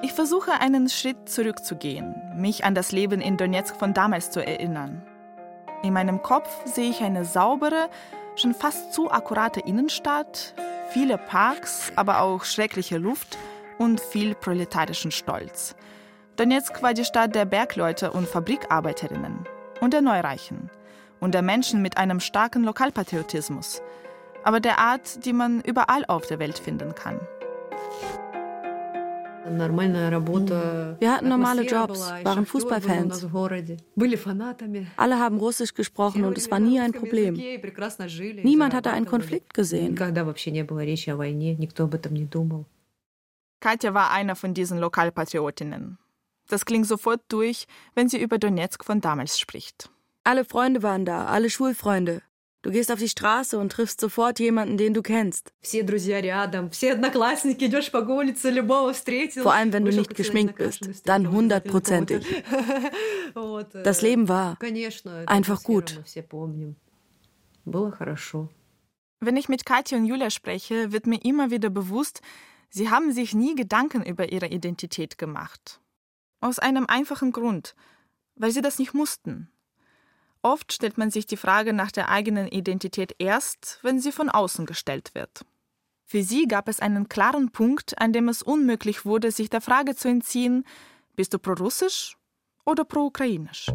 [0.03, 5.03] Ich versuche einen Schritt zurückzugehen, mich an das Leben in Donetsk von damals zu erinnern.
[5.83, 7.90] In meinem Kopf sehe ich eine saubere,
[8.37, 10.55] schon fast zu akkurate Innenstadt,
[10.90, 13.37] viele Parks, aber auch schreckliche Luft
[13.79, 15.75] und viel proletarischen Stolz.
[16.38, 19.40] Donetsk war die Stadt der Bergleute und Fabrikarbeiterinnen
[19.81, 20.70] und der Neureichen
[21.18, 23.83] und der Menschen mit einem starken Lokalpatriotismus,
[24.44, 27.18] aber der Art, die man überall auf der Welt finden kann.
[31.01, 33.27] Wir hatten normale Jobs, waren Fußballfans.
[34.96, 37.35] Alle haben Russisch gesprochen und es war nie ein Problem.
[38.44, 39.96] Niemand hatte einen Konflikt gesehen.
[43.61, 45.98] Katja war einer von diesen Lokalpatriotinnen.
[46.49, 49.91] Das klingt sofort durch, wenn sie über Donetsk von damals spricht.
[50.25, 52.23] Alle Freunde waren da, alle Schulfreunde.
[52.63, 55.53] Du gehst auf die Straße und triffst sofort jemanden, den du kennst.
[59.43, 62.27] Vor allem, wenn du nicht geschminkt bist, dann hundertprozentig.
[63.85, 64.59] Das Leben war
[65.27, 66.03] einfach gut.
[69.21, 72.21] Wenn ich mit Katja und Julia spreche, wird mir immer wieder bewusst,
[72.71, 75.81] sie haben sich nie Gedanken über ihre Identität gemacht.
[76.40, 77.74] Aus einem einfachen Grund,
[78.37, 79.51] weil sie das nicht mussten.
[80.42, 84.66] Oft stellt man sich die Frage nach der eigenen Identität erst, wenn sie von außen
[84.66, 85.44] gestellt wird.
[86.05, 89.94] Für sie gab es einen klaren Punkt, an dem es unmöglich wurde, sich der Frage
[89.96, 90.64] zu entziehen,
[91.16, 92.16] bist du pro-russisch
[92.64, 93.66] oder pro-ukrainisch?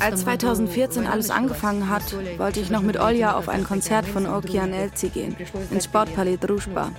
[0.00, 2.02] Als 2014 alles angefangen hat,
[2.38, 5.36] wollte ich noch mit Olja auf ein Konzert von Okian Elzi gehen,
[5.70, 6.92] ins Sportpalais Druschba.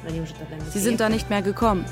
[0.71, 1.85] Sie sind da nicht mehr gekommen.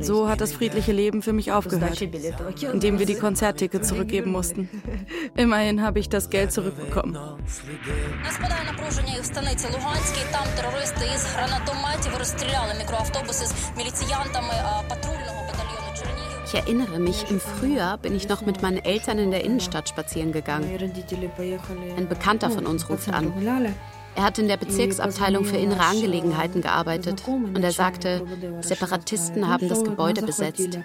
[0.00, 2.00] So hat das friedliche Leben für mich aufgehört,
[2.72, 4.68] indem wir die Konzerttickets zurückgeben mussten.
[5.36, 7.18] Immerhin habe ich das Geld zurückbekommen.
[16.46, 20.32] Ich erinnere mich, im Frühjahr bin ich noch mit meinen Eltern in der Innenstadt spazieren
[20.32, 20.70] gegangen.
[21.96, 23.32] Ein Bekannter von uns ruft an.
[24.17, 28.21] Er hat in der Bezirksabteilung für innere Angelegenheiten gearbeitet und er sagte,
[28.61, 30.77] Separatisten haben das Gebäude besetzt.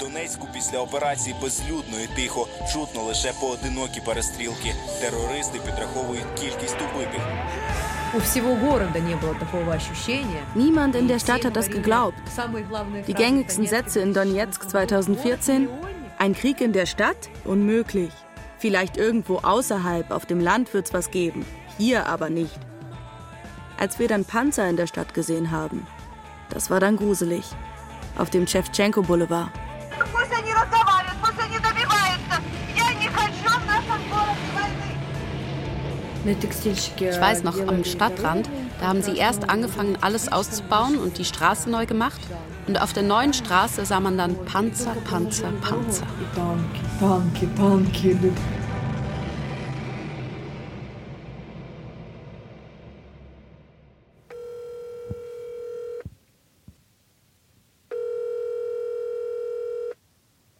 [0.00, 4.74] Донецьку після операції безлюдно і тихо чутно лише поодинокі перестрілки.
[5.00, 7.22] Терористи підраховують кількість убитих.
[10.54, 12.24] Niemand in der Stadt hat das geglaubt.
[13.08, 15.68] Die gängigsten Sätze in Donetsk 2014:
[16.18, 17.20] Ein Krieg in der Stadt?
[17.44, 18.12] Unmöglich.
[18.59, 21.45] Vielleicht irgendwo außerhalb, auf dem Land wird es was geben.
[21.77, 22.59] Hier aber nicht.
[23.79, 25.87] Als wir dann Panzer in der Stadt gesehen haben,
[26.49, 27.45] das war dann gruselig.
[28.17, 29.49] Auf dem Chevchenko Boulevard.
[36.25, 41.69] Ich weiß noch, am Stadtrand, da haben sie erst angefangen, alles auszubauen und die Straße
[41.69, 42.21] neu gemacht.
[42.65, 46.07] Und auf der neuen Straße sah man dann Panzer, Panzer, Panzer.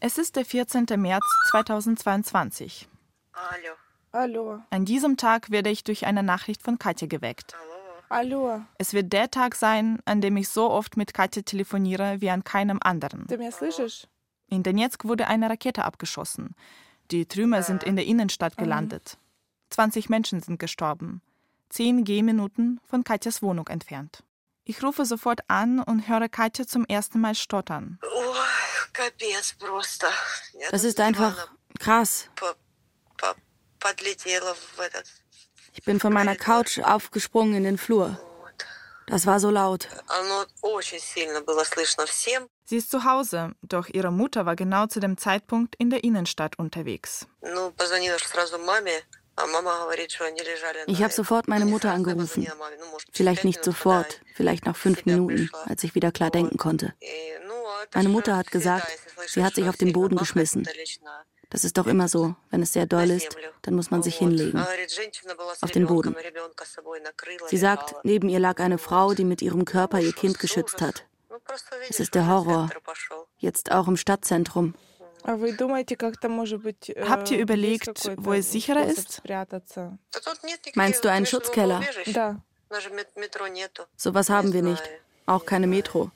[0.02, 0.86] Es ist der 14.
[0.98, 2.90] März 2022.
[3.34, 3.76] Hallo.
[4.12, 4.60] Hallo.
[4.72, 7.56] An diesem Tag werde ich durch eine Nachricht von Katja geweckt.
[8.11, 8.63] Hallo.
[8.79, 12.45] Es wird der Tag sein, an dem ich so oft mit Katja telefoniere wie an
[12.45, 13.27] keinem anderen.
[13.27, 14.07] Du mich слышишь?
[14.49, 16.55] In Donetsk wurde eine Rakete abgeschossen.
[17.11, 19.19] Die Trümmer sind in der Innenstadt gelandet.
[19.71, 21.23] 20 Menschen sind gestorben.
[21.69, 24.23] Zehn Gehminuten von Katjas Wohnung entfernt.
[24.65, 27.99] Ich rufe sofort an und höre Katja zum ersten Mal stottern.
[28.03, 28.35] Oh,
[30.71, 31.49] das ist einfach
[31.79, 32.31] krass.
[35.74, 38.20] Ich bin von meiner Couch aufgesprungen in den Flur.
[39.08, 39.88] Das war so laut.
[42.66, 46.60] Sie ist zu Hause, doch ihre Mutter war genau zu dem Zeitpunkt in der Innenstadt
[46.60, 47.28] unterwegs.
[50.88, 52.48] Ich habe sofort meine Mutter angerufen.
[53.12, 56.94] Vielleicht nicht sofort, vielleicht nach fünf Minuten, als ich wieder klar denken konnte.
[57.94, 58.88] Meine Mutter hat gesagt,
[59.28, 60.68] sie hat sich auf den Boden geschmissen.
[61.50, 62.36] Das ist doch immer so.
[62.52, 64.64] Wenn es sehr doll ist, dann muss man sich hinlegen.
[65.62, 66.16] Auf den Boden.
[67.48, 71.06] Sie sagt, neben ihr lag eine Frau, die mit ihrem Körper ihr Kind geschützt hat.
[71.90, 72.70] Es ist der Horror.
[73.38, 74.76] Jetzt auch im Stadtzentrum.
[75.24, 79.22] Habt ihr überlegt, wo es sicherer ist?
[80.76, 81.82] Meinst du einen Schutzkeller?
[83.98, 84.84] Sowas haben wir nicht.
[85.26, 86.12] Auch keine Metro.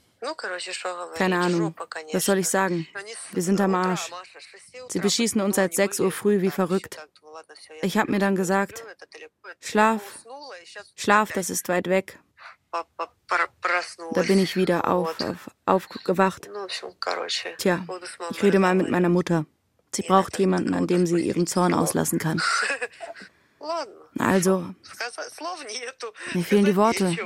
[1.14, 1.74] Keine Ahnung.
[2.12, 2.86] Was soll ich sagen?
[3.32, 4.10] Wir sind am Arsch.
[4.88, 6.98] Sie beschießen uns seit 6 Uhr früh wie verrückt.
[7.82, 8.84] Ich habe mir dann gesagt,
[9.60, 10.02] Schlaf,
[10.96, 12.18] Schlaf, das ist weit weg.
[12.70, 16.50] Da bin ich wieder auf, auf, aufgewacht.
[17.58, 17.84] Tja,
[18.30, 19.46] ich rede mal mit meiner Mutter.
[19.94, 22.42] Sie braucht jemanden, an dem sie ihren Zorn auslassen kann.
[24.18, 24.74] Also,
[26.34, 27.16] mir fehlen die Worte.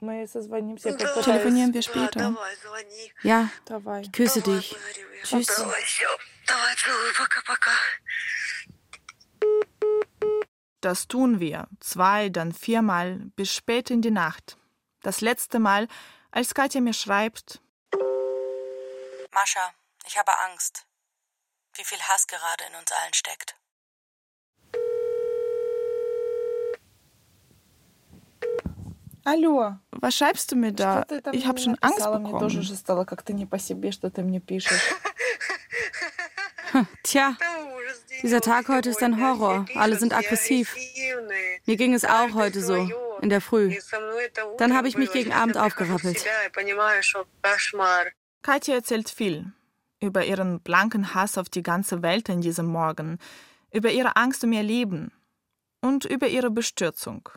[0.00, 2.34] Telefonieren wir später.
[3.22, 3.48] Ja,
[4.00, 4.76] ich küsse dich.
[5.22, 5.64] Tschüss.
[10.80, 14.56] Das tun wir zwei, dann viermal bis spät in die Nacht.
[15.02, 15.88] Das letzte Mal,
[16.30, 17.60] als Katja mir schreibt:
[19.32, 19.74] Mascha,
[20.06, 20.86] ich habe Angst.
[21.74, 23.54] Wie viel Hass gerade in uns allen steckt.
[29.30, 31.06] Hallo, was schreibst du mir da?
[31.30, 32.66] Ich habe schon Angst bekommen.
[37.04, 37.36] Tja,
[38.22, 39.66] dieser Tag heute ist ein Horror.
[39.76, 40.74] Alle sind aggressiv.
[41.64, 42.90] Mir ging es auch heute so,
[43.20, 43.78] in der Früh.
[44.58, 46.26] Dann habe ich mich gegen Abend aufgerappelt.
[48.42, 49.52] Katja erzählt viel
[50.00, 53.20] über ihren blanken Hass auf die ganze Welt in diesem Morgen,
[53.70, 55.12] über ihre Angst um ihr Leben
[55.82, 57.28] und über ihre Bestürzung.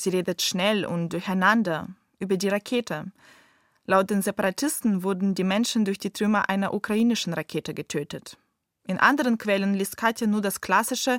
[0.00, 1.88] Sie redet schnell und durcheinander
[2.18, 3.12] über die Rakete.
[3.86, 8.36] Laut den Separatisten wurden die Menschen durch die Trümmer einer ukrainischen Rakete getötet.
[8.86, 11.18] In anderen Quellen liest Katja nur das Klassische,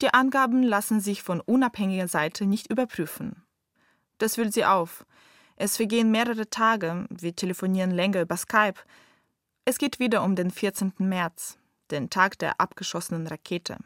[0.00, 3.44] die Angaben lassen sich von unabhängiger Seite nicht überprüfen.
[4.18, 5.04] Das wühlt sie auf.
[5.56, 8.80] Es vergehen mehrere Tage, wir telefonieren länger über Skype.
[9.64, 10.94] Es geht wieder um den 14.
[10.98, 11.58] März,
[11.90, 13.78] den Tag der abgeschossenen Rakete.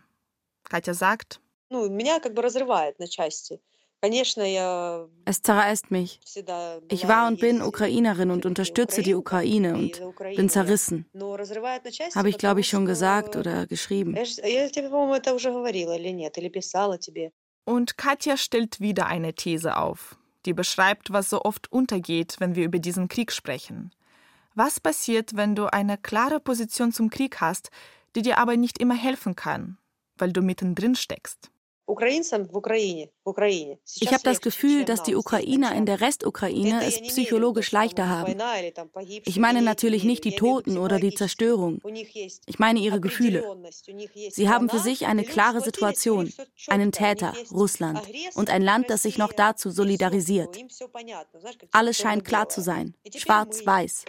[0.64, 3.60] Katja sagt, ну, меня как бы разрывает на части.
[5.25, 6.19] Es zerreißt mich.
[6.89, 10.01] Ich war und bin Ukrainerin und unterstütze die Ukraine und
[10.35, 11.05] bin zerrissen.
[11.13, 14.15] Habe ich, glaube ich, schon gesagt oder geschrieben.
[17.65, 22.65] Und Katja stellt wieder eine These auf, die beschreibt, was so oft untergeht, wenn wir
[22.65, 23.91] über diesen Krieg sprechen.
[24.53, 27.71] Was passiert, wenn du eine klare Position zum Krieg hast,
[28.15, 29.77] die dir aber nicht immer helfen kann,
[30.17, 31.52] weil du mittendrin steckst?
[31.85, 31.97] Ich
[34.13, 38.35] habe das Gefühl, dass die Ukrainer in der Restukraine es psychologisch leichter haben.
[39.25, 41.81] Ich meine natürlich nicht die Toten oder die Zerstörung.
[42.45, 43.43] Ich meine ihre Gefühle.
[44.31, 46.31] Sie haben für sich eine klare Situation,
[46.67, 48.01] einen Täter, Russland,
[48.35, 50.57] und ein Land, das sich noch dazu solidarisiert.
[51.71, 54.05] Alles scheint klar zu sein, schwarz-weiß.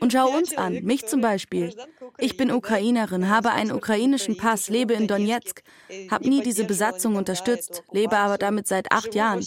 [0.00, 1.74] Und schau uns an, mich zum Beispiel.
[2.18, 5.62] Ich bin Ukrainerin, habe einen ukrainischen Pass, lebe in Donetsk
[6.10, 9.40] habe nie diese Besatzung unterstützt, lebe aber damit seit acht Jahren.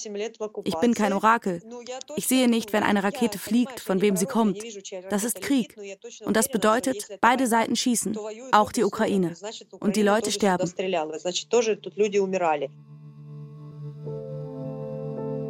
[0.63, 1.61] Ich bin kein Orakel.
[2.15, 4.57] Ich sehe nicht, wenn eine Rakete fliegt, von wem sie kommt.
[5.09, 5.75] Das ist Krieg.
[6.25, 8.17] Und das bedeutet, beide Seiten schießen,
[8.51, 9.35] auch die Ukraine.
[9.79, 10.71] Und die Leute sterben.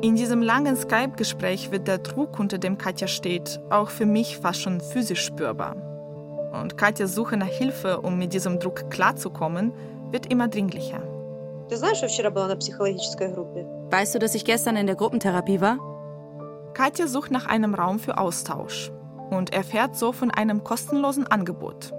[0.03, 4.61] In diesem langen Skype-Gespräch wird der Druck, unter dem Katja steht, auch für mich fast
[4.61, 5.75] schon physisch spürbar.
[6.59, 9.71] Und Katjas Suche nach Hilfe, um mit diesem Druck klarzukommen,
[10.11, 11.01] wird immer dringlicher.
[13.91, 15.77] Weißt du, dass ich gestern in der Gruppentherapie war?
[16.73, 18.91] Katja sucht nach einem Raum für Austausch
[19.29, 21.93] und erfährt so von einem kostenlosen Angebot.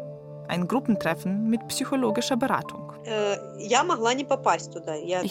[0.48, 2.92] Ein Gruppentreffen mit psychologischer Beratung.
[3.04, 3.74] Э, ich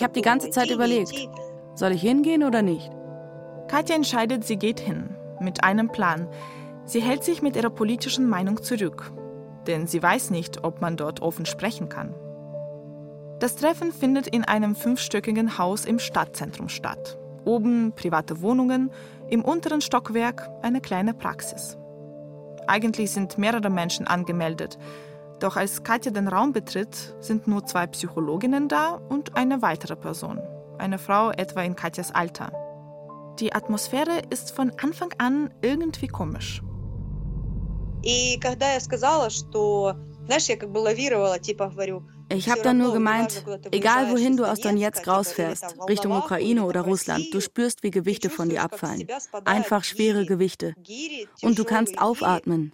[0.04, 1.30] habe die ganze Zeit überlegt,
[1.76, 2.92] soll ich hingehen oder nicht?
[3.68, 6.28] Katja entscheidet, sie geht hin, mit einem Plan.
[6.86, 9.12] Sie hält sich mit ihrer politischen Meinung zurück,
[9.68, 12.14] denn sie weiß nicht, ob man dort offen sprechen kann.
[13.41, 17.19] Das Treffen findet in einem fünfstöckigen Haus im Stadtzentrum statt.
[17.45, 18.91] Oben private Wohnungen,
[19.29, 21.77] im unteren Stockwerk eine kleine Praxis.
[22.67, 24.79] Eigentlich sind mehrere Menschen angemeldet,
[25.39, 30.41] doch als Katja den Raum betritt, sind nur zwei Psychologinnen da und eine weitere Person,
[30.79, 32.51] eine Frau etwa in Katjas Alter.
[33.39, 36.63] Die Atmosphäre ist von Anfang an irgendwie komisch.
[38.03, 39.95] И когда я сказала, что,
[40.25, 44.46] знаешь, я как бы лавировала, типа говорю, ich habe dann nur gemeint, egal wohin du
[44.46, 49.08] aus Donetsk rausfährst, Richtung Ukraine oder Russland, du spürst, wie Gewichte von dir abfallen.
[49.46, 50.76] Einfach schwere Gewichte.
[51.42, 52.74] Und du kannst aufatmen.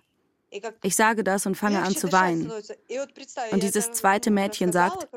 [0.82, 2.52] Ich sage das und fange an zu weinen.
[3.52, 5.08] Und dieses zweite Mädchen sagt,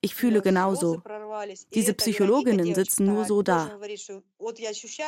[0.00, 1.00] ich fühle genauso.
[1.72, 3.78] Diese Psychologinnen sitzen nur so da.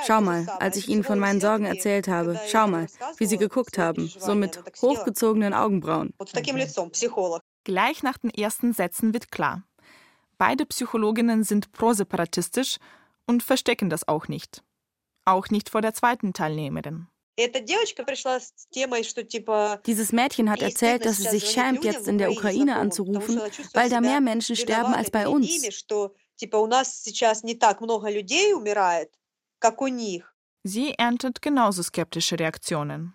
[0.07, 3.76] Schau mal, als ich ihnen von meinen Sorgen erzählt habe, schau mal, wie sie geguckt
[3.78, 6.14] haben, so mit hochgezogenen Augenbrauen.
[7.64, 9.62] Gleich nach den ersten Sätzen wird klar,
[10.38, 12.76] beide Psychologinnen sind proseparatistisch
[13.26, 14.62] und verstecken das auch nicht.
[15.24, 17.06] Auch nicht vor der zweiten Teilnehmerin.
[19.86, 23.40] Dieses Mädchen hat erzählt, dass sie sich schämt, jetzt in der Ukraine anzurufen,
[23.72, 25.48] weil da mehr Menschen sterben als bei uns.
[30.66, 33.14] Sie erntet genauso skeptische Reaktionen.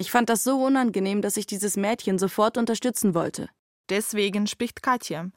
[0.00, 3.48] Ich fand das so unangenehm, dass ich dieses Mädchen sofort unterstützen wollte.
[3.88, 5.30] Deswegen spricht Katja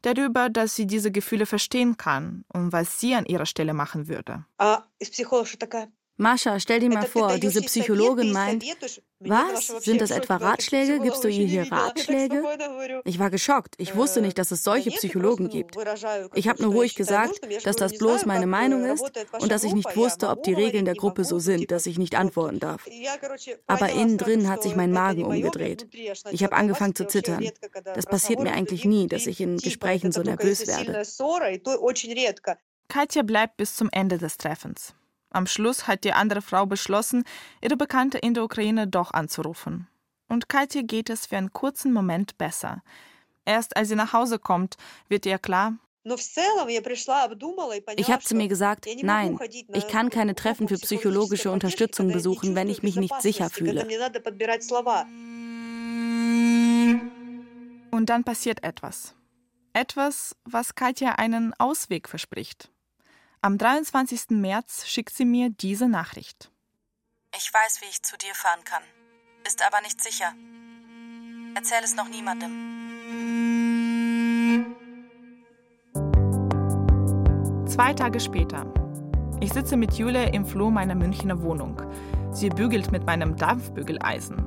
[0.00, 4.44] darüber, dass sie diese Gefühle verstehen kann und was sie an ihrer Stelle machen würde.
[6.16, 8.64] Mascha, stell dir mal vor, diese Psychologin meint,
[9.24, 9.66] was?
[9.84, 11.00] Sind das etwa Ratschläge?
[11.00, 12.42] Gibst du ihr hier Ratschläge?
[13.04, 13.74] Ich war geschockt.
[13.78, 15.76] Ich wusste nicht, dass es solche Psychologen gibt.
[16.34, 19.04] Ich habe nur ruhig gesagt, dass das bloß meine Meinung ist
[19.38, 22.14] und dass ich nicht wusste, ob die Regeln der Gruppe so sind, dass ich nicht
[22.14, 22.86] antworten darf.
[23.66, 25.86] Aber innen drin hat sich mein Magen umgedreht.
[26.30, 27.48] Ich habe angefangen zu zittern.
[27.94, 31.02] Das passiert mir eigentlich nie, dass ich in Gesprächen so nervös werde.
[32.88, 34.94] Katja bleibt bis zum Ende des Treffens.
[35.32, 37.24] Am Schluss hat die andere Frau beschlossen,
[37.62, 39.88] ihre Bekannte in der Ukraine doch anzurufen.
[40.28, 42.82] Und Katja geht es für einen kurzen Moment besser.
[43.44, 44.76] Erst als sie nach Hause kommt,
[45.08, 45.74] wird ihr klar,
[46.04, 49.38] ich habe zu mir gesagt, nein,
[49.72, 53.86] ich kann keine Treffen für psychologische Unterstützung besuchen, wenn ich mich nicht sicher fühle.
[57.92, 59.14] Und dann passiert etwas.
[59.74, 62.71] Etwas, was Katja einen Ausweg verspricht.
[63.44, 64.38] Am 23.
[64.38, 66.52] März schickt sie mir diese Nachricht.
[67.36, 68.84] Ich weiß, wie ich zu dir fahren kann,
[69.44, 70.32] ist aber nicht sicher.
[71.56, 72.52] Erzähl es noch niemandem.
[77.66, 78.72] Zwei Tage später.
[79.40, 81.82] Ich sitze mit Julia im Flur meiner Münchner Wohnung.
[82.30, 84.46] Sie bügelt mit meinem Dampfbügeleisen.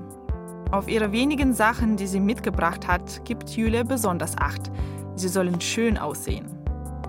[0.72, 4.72] Auf ihre wenigen Sachen, die sie mitgebracht hat, gibt Julia besonders Acht.
[5.16, 6.48] Sie sollen schön aussehen.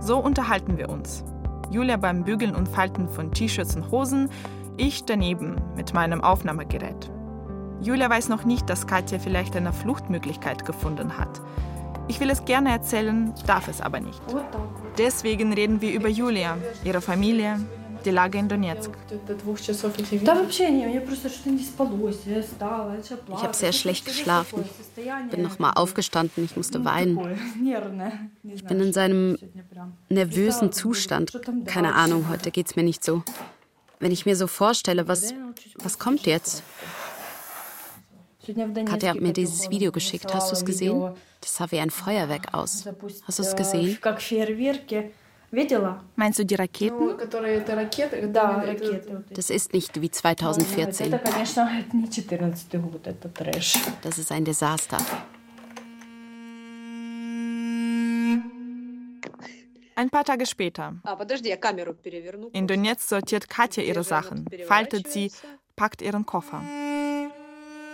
[0.01, 1.22] So unterhalten wir uns.
[1.70, 4.30] Julia beim Bügeln und Falten von T-Shirts und Hosen,
[4.76, 7.10] ich daneben mit meinem Aufnahmegerät.
[7.80, 11.40] Julia weiß noch nicht, dass Katja vielleicht eine Fluchtmöglichkeit gefunden hat.
[12.08, 14.22] Ich will es gerne erzählen, darf es aber nicht.
[14.96, 17.58] Deswegen reden wir über Julia, ihre Familie,
[18.07, 18.90] die Lage in Donetsk.
[23.28, 24.64] Ich habe sehr schlecht geschlafen.
[25.30, 27.18] Bin noch mal aufgestanden, ich musste weinen.
[28.54, 29.36] Ich bin in seinem
[30.09, 31.38] nervösen Zustand.
[31.66, 33.22] Keine Ahnung, heute geht es mir nicht so.
[33.98, 35.34] Wenn ich mir so vorstelle, was,
[35.76, 36.62] was kommt jetzt?
[38.84, 40.32] Katja hat mir dieses Video geschickt.
[40.32, 41.12] Hast du es gesehen?
[41.40, 42.86] Das sah wie ein Feuerwerk aus.
[43.24, 43.98] Hast du es gesehen?
[46.16, 47.16] Meinst du die Raketen?
[49.30, 51.18] Das ist nicht wie 2014.
[54.02, 54.98] Das ist ein Desaster.
[59.98, 60.94] Ein paar Tage später.
[62.52, 65.32] In Donetsk sortiert Katja ihre Sachen, faltet sie,
[65.74, 66.62] packt ihren Koffer.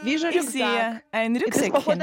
[0.04, 2.02] Ich sehe ein Rucksäckchen.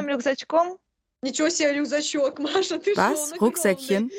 [2.96, 3.40] Was?
[3.42, 4.10] Rucksäckchen?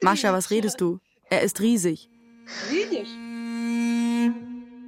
[0.00, 1.00] Mascha, was redest du?
[1.24, 2.08] Er ist riesig.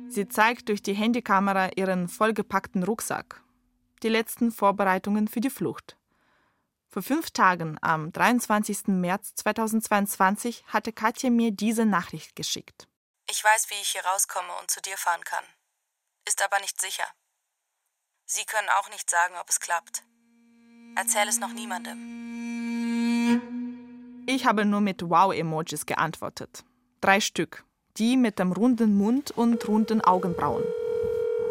[0.09, 3.43] Sie zeigt durch die Handykamera ihren vollgepackten Rucksack.
[4.03, 5.97] Die letzten Vorbereitungen für die Flucht.
[6.89, 8.89] Vor fünf Tagen, am 23.
[8.89, 12.87] März 2022, hatte Katja mir diese Nachricht geschickt.
[13.31, 15.45] Ich weiß, wie ich hier rauskomme und zu dir fahren kann.
[16.27, 17.07] Ist aber nicht sicher.
[18.27, 20.05] Sie können auch nicht sagen, ob es klappt.
[20.95, 21.99] Erzähl es noch niemandem.
[24.27, 26.65] Ich habe nur mit Wow-Emojis geantwortet.
[27.01, 27.65] Drei Stück.
[27.97, 30.63] Die mit dem runden Mund und runden Augenbrauen.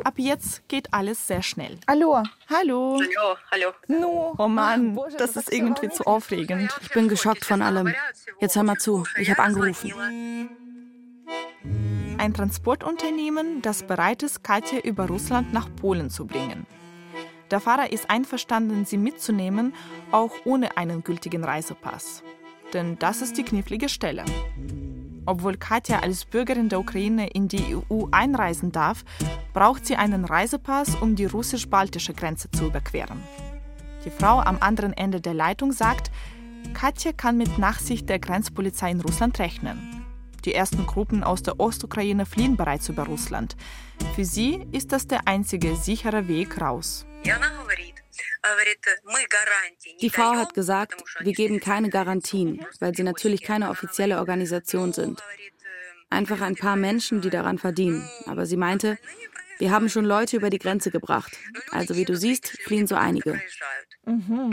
[0.03, 1.77] Ab jetzt geht alles sehr schnell.
[1.87, 2.23] Hallo.
[2.49, 2.99] Hallo.
[2.99, 3.71] Hallo, hallo.
[3.87, 4.33] No.
[4.37, 6.75] Oh Mann, das ist irgendwie zu aufregend.
[6.81, 7.93] Ich bin geschockt von allem.
[8.39, 9.05] Jetzt hör mal zu.
[9.17, 9.93] Ich habe angerufen.
[12.17, 16.65] Ein Transportunternehmen, das bereit ist, Katja über Russland nach Polen zu bringen.
[17.51, 19.73] Der Fahrer ist einverstanden, sie mitzunehmen,
[20.11, 22.23] auch ohne einen gültigen Reisepass.
[22.73, 24.23] Denn das ist die knifflige Stelle.
[25.25, 29.03] Obwohl Katja als Bürgerin der Ukraine in die EU einreisen darf,
[29.53, 33.21] braucht sie einen Reisepass, um die russisch-baltische Grenze zu überqueren.
[34.05, 36.09] Die Frau am anderen Ende der Leitung sagt,
[36.73, 40.05] Katja kann mit Nachsicht der Grenzpolizei in Russland rechnen.
[40.45, 43.57] Die ersten Gruppen aus der Ostukraine fliehen bereits über Russland.
[44.15, 47.05] Für sie ist das der einzige sichere Weg raus.
[50.01, 55.21] Die Frau hat gesagt, wir geben keine Garantien, weil sie natürlich keine offizielle Organisation sind.
[56.09, 58.09] Einfach ein paar Menschen, die daran verdienen.
[58.25, 58.97] Aber sie meinte,
[59.59, 61.37] wir haben schon Leute über die Grenze gebracht.
[61.69, 63.39] Also wie du siehst, fliehen so einige.
[64.05, 64.51] Mhm.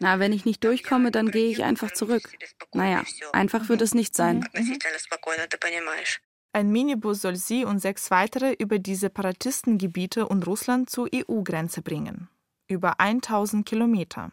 [0.00, 2.22] Na, wenn ich nicht durchkomme, dann gehe ich einfach zurück.
[2.74, 4.46] Naja, einfach wird es nicht sein.
[4.52, 4.78] Mhm.
[6.54, 12.28] Ein Minibus soll sie und sechs weitere über die Separatistengebiete und Russland zur EU-Grenze bringen.
[12.68, 14.32] Über 1000 Kilometer.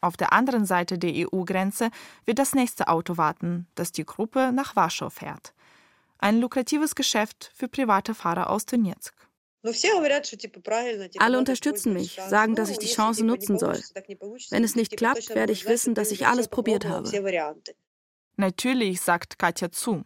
[0.00, 1.90] Auf der anderen Seite der EU-Grenze
[2.24, 5.54] wird das nächste Auto warten, das die Gruppe nach Warschau fährt.
[6.18, 9.14] Ein lukratives Geschäft für private Fahrer aus Donetsk.
[11.18, 13.80] Alle unterstützen mich, sagen, dass ich die Chance nutzen soll.
[14.50, 17.08] Wenn es nicht klappt, werde ich wissen, dass ich alles probiert habe.
[18.36, 20.04] Natürlich, sagt Katja zu.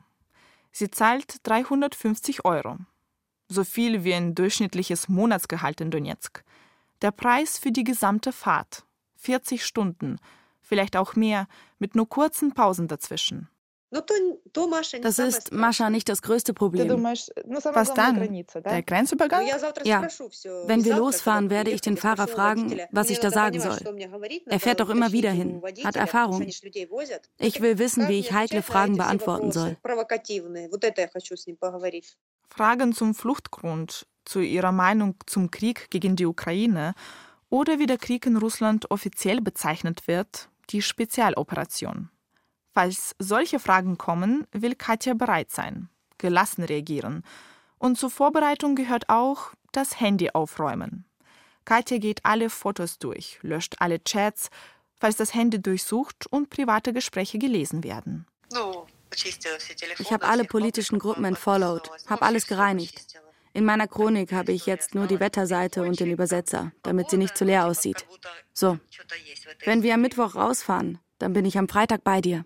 [0.79, 2.79] Sie zahlt 350 Euro.
[3.49, 6.45] So viel wie ein durchschnittliches Monatsgehalt in Donetsk.
[7.03, 8.85] Der Preis für die gesamte Fahrt.
[9.17, 10.21] 40 Stunden,
[10.61, 11.49] vielleicht auch mehr,
[11.81, 13.49] mit nur kurzen Pausen dazwischen.
[13.91, 17.03] Das ist, Mascha, nicht das größte Problem.
[17.03, 18.45] Was dann?
[18.65, 19.47] Der Grenzübergang?
[19.85, 20.07] Ja.
[20.67, 23.79] Wenn wir losfahren, werde ich den Fahrer fragen, was ich da sagen soll.
[24.47, 26.43] Er fährt doch immer wieder hin, hat Erfahrung.
[26.43, 29.77] Ich will wissen, wie ich heikle Fragen beantworten soll.
[32.51, 36.95] Fragen zum Fluchtgrund, zu ihrer Meinung zum Krieg gegen die Ukraine
[37.49, 42.11] oder wie der Krieg in Russland offiziell bezeichnet wird, die Spezialoperation.
[42.73, 45.89] Falls solche Fragen kommen, will Katja bereit sein,
[46.19, 47.25] gelassen reagieren.
[47.79, 51.05] Und zur Vorbereitung gehört auch das Handy aufräumen.
[51.65, 54.51] Katja geht alle Fotos durch, löscht alle Chats,
[54.99, 58.27] falls das Handy durchsucht und private Gespräche gelesen werden.
[59.99, 63.21] Ich habe alle politischen Gruppen entfollowed, habe alles gereinigt.
[63.53, 67.37] In meiner Chronik habe ich jetzt nur die Wetterseite und den Übersetzer, damit sie nicht
[67.37, 68.07] zu leer aussieht.
[68.53, 68.79] So,
[69.65, 72.45] wenn wir am Mittwoch rausfahren, Dann bin ich am Freitag bei dir.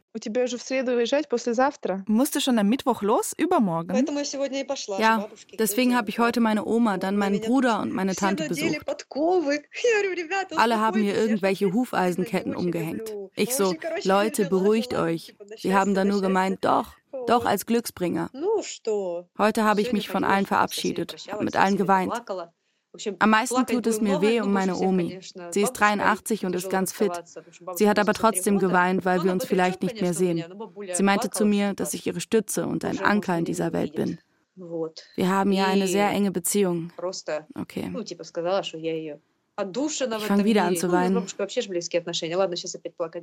[2.07, 3.33] Musst du schon am Mittwoch los?
[3.37, 3.95] Übermorgen?
[4.99, 8.87] Ja, deswegen habe ich heute meine Oma, dann meinen Bruder und meine Tante besucht.
[10.57, 13.15] Alle haben mir irgendwelche Hufeisenketten umgehängt.
[13.35, 15.35] Ich so, Leute, beruhigt euch.
[15.57, 16.95] Sie haben dann nur gemeint, doch,
[17.27, 18.31] doch als Glücksbringer.
[19.39, 22.13] Heute habe ich mich von allen verabschiedet, habe mit allen geweint.
[23.19, 25.19] Am meisten tut es mir weh um meine Omi.
[25.51, 27.13] Sie ist 83 und ist ganz fit.
[27.75, 30.45] Sie hat aber trotzdem geweint, weil wir uns vielleicht nicht mehr sehen.
[30.93, 34.19] Sie meinte zu mir, dass ich ihre Stütze und ein Anker in dieser Welt bin.
[34.55, 36.93] Wir haben ja eine sehr enge Beziehung.
[37.55, 37.93] Okay.
[38.05, 38.17] Ich
[40.27, 41.27] fange wieder an zu weinen.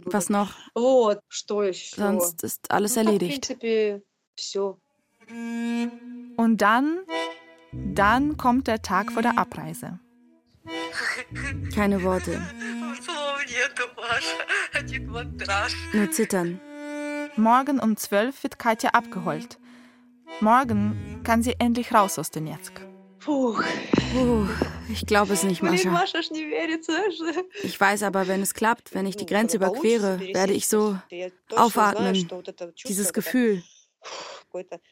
[0.05, 0.53] Was noch?
[1.95, 3.55] Sonst ist alles erledigt.
[6.37, 6.99] Und dann
[7.71, 9.99] dann kommt der Tag vor der Abreise.
[11.73, 12.41] Keine Worte.
[15.93, 16.59] Nur zittern.
[17.35, 19.59] Morgen um 12 wird Katja abgeholt.
[20.41, 22.73] Morgen kann sie endlich raus aus Donetsk.
[23.19, 23.61] Puh,
[24.89, 26.03] ich glaube es nicht, Mascha.
[27.63, 30.97] Ich weiß aber, wenn es klappt, wenn ich die Grenze überquere, werde ich so
[31.55, 32.27] aufatmen.
[32.87, 33.63] Dieses Gefühl.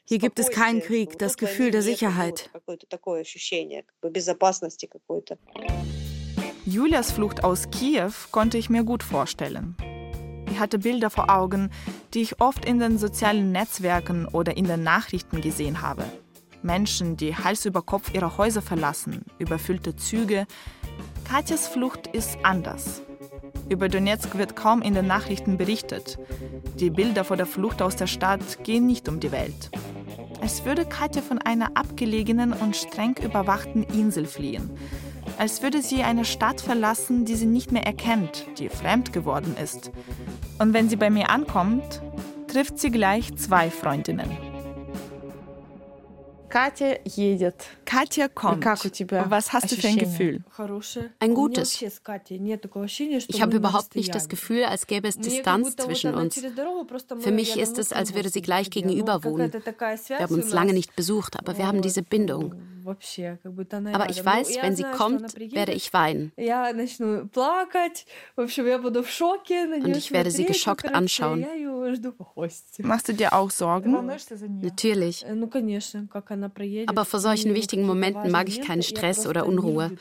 [0.05, 2.49] Hier gibt es keinen Krieg, das Gefühl der Sicherheit.
[6.65, 9.77] Julias Flucht aus Kiew konnte ich mir gut vorstellen.
[10.51, 11.69] Ich hatte Bilder vor Augen,
[12.13, 16.03] die ich oft in den sozialen Netzwerken oder in den Nachrichten gesehen habe.
[16.63, 20.47] Menschen, die Hals über Kopf ihre Häuser verlassen, überfüllte Züge.
[21.23, 23.01] Katjas Flucht ist anders.
[23.70, 26.18] Über Donetsk wird kaum in den Nachrichten berichtet.
[26.80, 29.72] Die Bilder vor der Flucht aus der Stadt gehen nicht um die Welt.
[30.41, 34.70] Als würde Katja von einer abgelegenen und streng überwachten Insel fliehen.
[35.38, 39.91] Als würde sie eine Stadt verlassen, die sie nicht mehr erkennt, die fremd geworden ist.
[40.59, 42.01] Und wenn sie bei mir ankommt,
[42.47, 44.46] trifft sie gleich zwei Freundinnen.
[46.52, 47.54] Katja едет.
[47.86, 48.66] Katja kommt.
[48.66, 50.44] Was hast du für ein Gefühl?
[51.18, 51.80] Ein gutes.
[51.80, 56.44] Ich habe überhaupt nicht das Gefühl, als gäbe es Distanz zwischen uns.
[57.20, 59.50] Für mich ist es, als würde sie gleich gegenüber wohnen.
[59.50, 62.54] Wir haben uns lange nicht besucht, aber wir haben diese Bindung.
[62.84, 66.32] Aber ich weiß, wenn sie kommt, werde ich weinen.
[66.36, 66.80] Und
[69.96, 71.46] ich werde sie geschockt anschauen.
[72.80, 74.10] Machst du dir auch Sorgen?
[74.60, 75.24] Natürlich.
[76.88, 79.91] Aber vor solchen wichtigen Momenten mag ich keinen Stress oder Unruhe.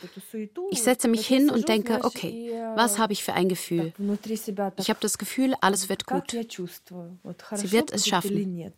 [0.71, 3.93] Ich setze mich hin und denke, okay, was habe ich für ein Gefühl?
[4.77, 6.31] Ich habe das Gefühl, alles wird gut.
[6.31, 8.73] Sie wird es schaffen.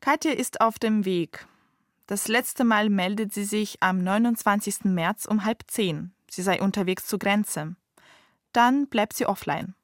[0.00, 1.46] Katja ist auf dem Weg.
[2.06, 4.84] Das letzte Mal meldet sie sich am 29.
[4.84, 6.12] März um halb zehn.
[6.30, 7.74] Sie sei unterwegs zur Grenze.
[8.52, 9.74] Dann bleibt sie offline.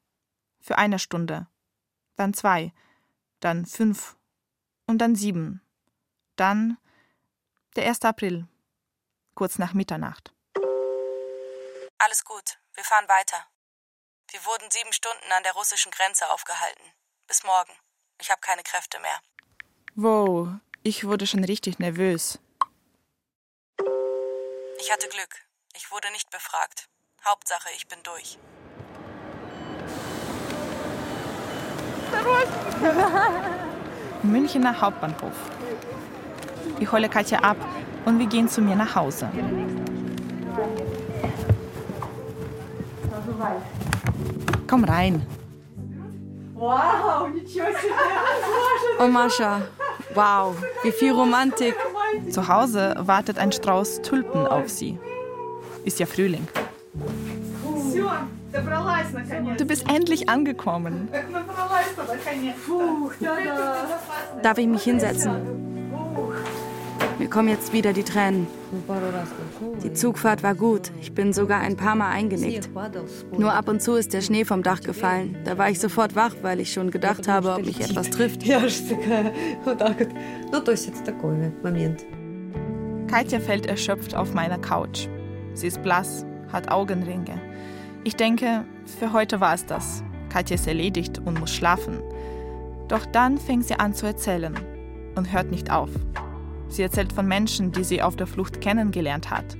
[0.61, 1.47] Für eine Stunde.
[2.15, 2.71] Dann zwei.
[3.43, 4.15] Dann fünf.
[4.85, 5.61] Und dann sieben.
[6.37, 6.77] Dann
[7.75, 8.05] der 1.
[8.05, 8.47] April.
[9.35, 10.31] Kurz nach Mitternacht.
[11.97, 12.57] Alles gut.
[12.73, 13.45] Wir fahren weiter.
[14.29, 16.83] Wir wurden sieben Stunden an der russischen Grenze aufgehalten.
[17.27, 17.73] Bis morgen.
[18.17, 19.19] Ich habe keine Kräfte mehr.
[19.95, 20.47] Wow,
[20.81, 22.39] ich wurde schon richtig nervös.
[24.79, 25.45] Ich hatte Glück.
[25.75, 26.87] Ich wurde nicht befragt.
[27.25, 28.39] Hauptsache, ich bin durch.
[34.23, 35.33] Münchener Hauptbahnhof.
[36.79, 37.57] Ich hole Katja ab
[38.05, 39.29] und wir gehen zu mir nach Hause.
[44.67, 45.25] Komm rein.
[46.55, 47.27] Wow,
[48.99, 49.61] Oh Mascha,
[50.13, 51.75] wow, wie viel Romantik.
[52.29, 54.97] Zu Hause wartet ein Strauß Tulpen auf sie.
[55.83, 56.47] Ist ja Frühling.
[59.57, 61.09] Du bist endlich angekommen.
[64.41, 65.31] Darf ich mich hinsetzen?
[67.19, 68.47] Mir kommen jetzt wieder die Tränen.
[69.83, 70.91] Die Zugfahrt war gut.
[70.99, 72.69] Ich bin sogar ein paar Mal eingenickt.
[73.37, 75.37] Nur ab und zu ist der Schnee vom Dach gefallen.
[75.45, 78.43] Da war ich sofort wach, weil ich schon gedacht habe, ob mich etwas trifft.
[83.07, 85.07] Katja fällt erschöpft auf meiner Couch.
[85.53, 87.39] Sie ist blass, hat Augenringe.
[88.05, 88.65] Ich denke,
[88.99, 90.03] für heute war es das.
[90.27, 92.01] Katja ist erledigt und muss schlafen.
[92.89, 94.59] Doch dann fängt sie an zu erzählen
[95.15, 95.89] und hört nicht auf.
[96.67, 99.57] Sie erzählt von Menschen, die sie auf der Flucht kennengelernt hat.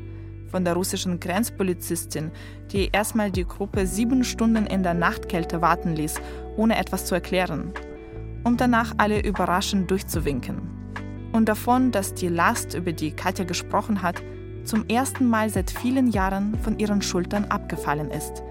[0.48, 2.32] Von der russischen Grenzpolizistin,
[2.72, 6.16] die erstmal die Gruppe sieben Stunden in der Nachtkälte warten ließ,
[6.58, 7.72] ohne etwas zu erklären.
[8.44, 10.70] Um danach alle überraschend durchzuwinken.
[11.32, 14.22] Und davon, dass die Last, über die Katja gesprochen hat,
[14.66, 18.44] zum ersten Mal seit vielen Jahren von ihren Schultern abgefallen ist.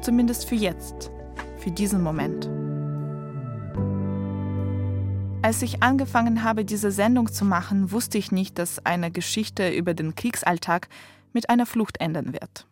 [0.00, 1.10] Zumindest für jetzt,
[1.58, 2.48] für diesen Moment.
[5.42, 9.94] Als ich angefangen habe, diese Sendung zu machen, wusste ich nicht, dass eine Geschichte über
[9.94, 10.88] den Kriegsalltag
[11.32, 12.66] mit einer Flucht enden wird.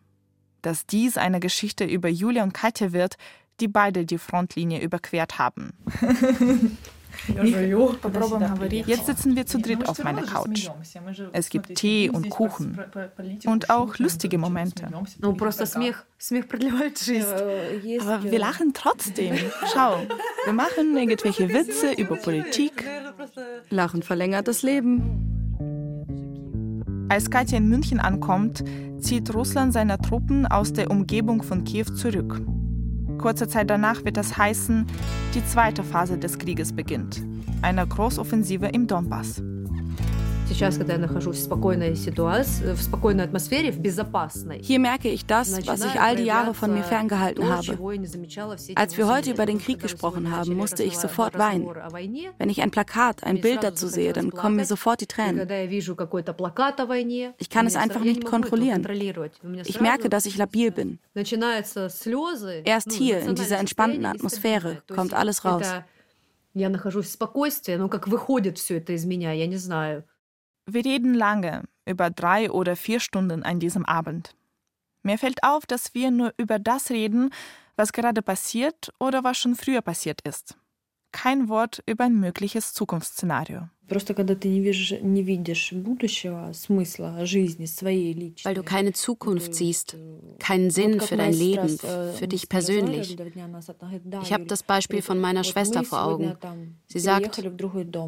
[0.61, 3.15] Dass dies eine Geschichte über Julia und Katja wird,
[3.61, 5.71] die beide die Frontlinie überquert haben.
[8.85, 10.69] Jetzt sitzen wir zu dritt auf meiner Couch.
[11.33, 12.79] Es gibt Tee und Kuchen
[13.45, 14.87] und auch lustige Momente.
[17.99, 19.35] Aber wir lachen trotzdem.
[19.73, 20.01] Schau,
[20.45, 22.85] wir machen irgendwelche Witze über Politik.
[23.69, 25.21] Lachen verlängert das Leben.
[27.09, 28.63] Als Katja in München ankommt,
[28.99, 32.41] zieht Russland seine Truppen aus der Umgebung von Kiew zurück.
[33.25, 34.85] Kurze Zeit danach wird es heißen,
[35.33, 37.23] die zweite Phase des Krieges beginnt,
[37.63, 39.41] eine Großoffensive im Donbass.
[44.62, 47.78] Hier merke ich das, was ich all die Jahre von mir ferngehalten habe.
[48.74, 51.66] Als wir heute über den Krieg gesprochen haben, musste ich sofort weinen.
[52.38, 55.48] Wenn ich ein Plakat, ein Bild dazu sehe, dann kommen mir sofort die Tränen.
[57.38, 58.86] Ich kann es einfach nicht kontrollieren.
[59.64, 60.98] Ich merke, dass ich labil bin.
[62.64, 65.66] Erst hier, in dieser entspannten Atmosphäre, kommt alles raus.
[66.52, 70.02] Я нахожусь в спокойствии, но как выходит все это из меня, я не знаю.
[70.65, 74.35] Wir reden lange, über drei oder vier Stunden an diesem Abend.
[75.03, 77.29] Mir fällt auf, dass wir nur über das reden,
[77.75, 80.57] was gerade passiert oder was schon früher passiert ist.
[81.11, 83.69] Kein Wort über ein mögliches Zukunftsszenario.
[88.43, 89.97] Weil du keine Zukunft siehst,
[90.39, 91.77] keinen Sinn für dein Leben,
[92.17, 93.15] für dich persönlich.
[94.23, 96.35] Ich habe das Beispiel von meiner Schwester vor Augen.
[96.87, 97.43] Sie sagt,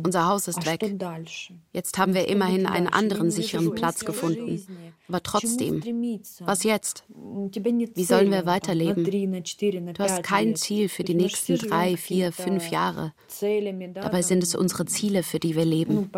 [0.03, 0.95] unser Haus ist weg.
[1.73, 4.65] Jetzt haben wir immerhin einen anderen sicheren Platz gefunden.
[5.07, 5.81] Aber trotzdem,
[6.41, 7.05] was jetzt?
[7.07, 9.05] Wie sollen wir weiterleben?
[9.05, 13.13] Du hast kein Ziel für die nächsten drei, vier, fünf Jahre.
[13.93, 16.09] Dabei sind es unsere Ziele, für die wir leben.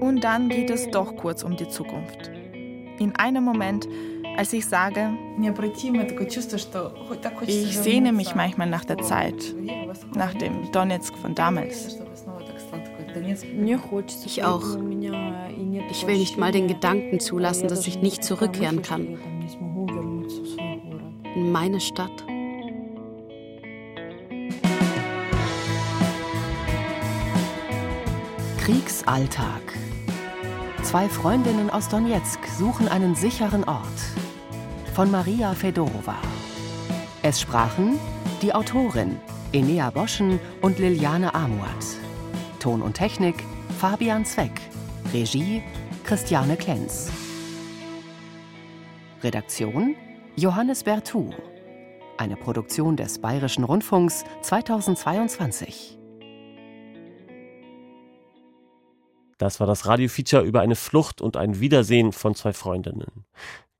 [0.00, 2.30] Und dann geht es doch kurz um die Zukunft.
[2.98, 3.88] In einem Moment,
[4.36, 5.10] als ich sage,
[7.46, 9.54] ich sehne mich manchmal nach der Zeit,
[10.14, 11.98] nach dem Donetsk von damals.
[14.26, 14.64] Ich auch.
[15.90, 19.18] Ich will nicht mal den Gedanken zulassen, dass ich nicht zurückkehren kann.
[21.34, 22.33] In meine Stadt.
[28.64, 29.60] Kriegsalltag.
[30.82, 33.84] Zwei Freundinnen aus Donetsk suchen einen sicheren Ort.
[34.94, 36.16] Von Maria Fedorova.
[37.22, 37.98] Es sprachen
[38.40, 39.18] die Autorin
[39.52, 41.84] Enea Boschen und Liliane Amuat.
[42.58, 43.34] Ton und Technik
[43.78, 44.58] Fabian Zweck.
[45.12, 45.62] Regie
[46.04, 47.10] Christiane Klenz.
[49.22, 49.94] Redaktion
[50.36, 51.34] Johannes Bertou.
[52.16, 55.98] Eine Produktion des Bayerischen Rundfunks 2022.
[59.44, 63.26] Das war das Radio-Feature über eine Flucht und ein Wiedersehen von zwei Freundinnen.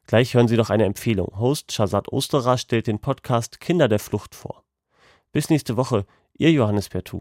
[0.06, 1.38] Gleich hören Sie noch eine Empfehlung.
[1.38, 4.62] Host Shazad Osterer stellt den Podcast Kinder der Flucht vor.
[5.32, 6.04] Bis nächste Woche,
[6.34, 7.20] Ihr Johannes Bertou.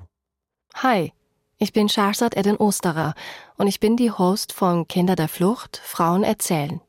[0.74, 1.14] Hi.
[1.58, 3.14] Ich bin Shahrzad Eden Osterer
[3.56, 6.82] und ich bin die Host von Kinder der Flucht, Frauen erzählen.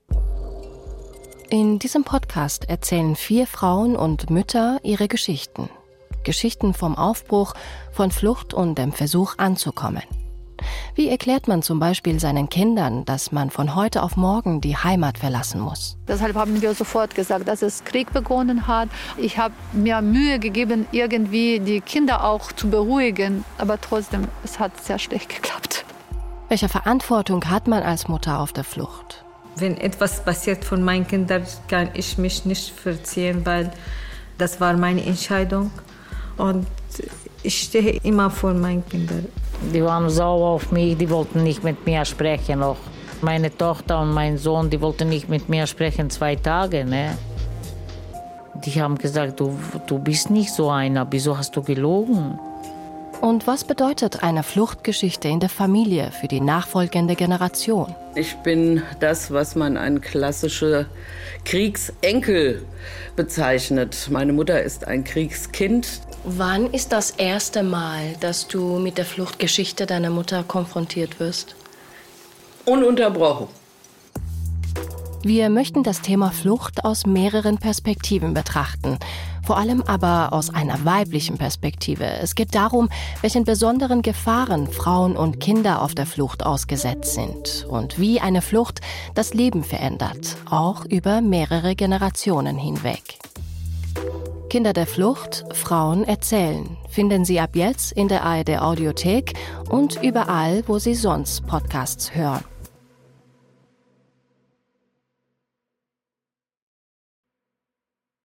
[1.51, 5.71] In diesem Podcast erzählen vier Frauen und Mütter ihre Geschichten.
[6.25, 7.55] Geschichten vom Aufbruch,
[7.93, 10.03] von Flucht und dem Versuch anzukommen.
[10.97, 15.19] Wie erklärt man zum Beispiel seinen Kindern, dass man von heute auf morgen die Heimat
[15.19, 15.97] verlassen muss?
[16.07, 18.89] Deshalb haben wir sofort gesagt, dass es Krieg begonnen hat.
[19.17, 24.81] Ich habe mir Mühe gegeben, irgendwie die Kinder auch zu beruhigen, aber trotzdem, es hat
[24.85, 25.85] sehr schlecht geklappt.
[26.49, 29.25] Welche Verantwortung hat man als Mutter auf der Flucht?
[29.57, 33.73] Wenn etwas passiert von meinen Kindern, kann ich mich nicht verziehen, weil
[34.39, 35.73] das war meine Entscheidung.
[36.37, 36.69] Und
[37.43, 39.27] ich stehe immer vor meinen Kindern.
[39.73, 42.77] Die waren sauer auf mich, die wollten nicht mit mir sprechen noch.
[43.23, 46.85] Meine Tochter und mein Sohn, die wollten nicht mit mir sprechen zwei Tage.
[46.85, 47.17] Ne?
[48.65, 52.39] Die haben gesagt, du, du bist nicht so einer, wieso hast du gelogen?
[53.25, 57.95] Und was bedeutet eine Fluchtgeschichte in der Familie für die nachfolgende Generation?
[58.15, 60.85] Ich bin das, was man ein klassischer
[61.47, 62.67] Kriegsenkel
[63.17, 64.09] bezeichnet.
[64.11, 66.03] Meine Mutter ist ein Kriegskind.
[66.25, 71.57] Wann ist das erste Mal, dass du mit der Fluchtgeschichte deiner Mutter konfrontiert wirst?
[72.67, 73.49] Ununterbrochen.
[75.23, 78.99] Wir möchten das Thema Flucht aus mehreren Perspektiven betrachten.
[79.45, 82.05] Vor allem aber aus einer weiblichen Perspektive.
[82.05, 82.89] Es geht darum,
[83.21, 88.81] welchen besonderen Gefahren Frauen und Kinder auf der Flucht ausgesetzt sind und wie eine Flucht
[89.15, 93.19] das Leben verändert, auch über mehrere Generationen hinweg.
[94.49, 99.35] Kinder der Flucht, Frauen erzählen, finden Sie ab jetzt in der ARD Audiothek
[99.69, 102.45] und überall, wo Sie sonst Podcasts hören.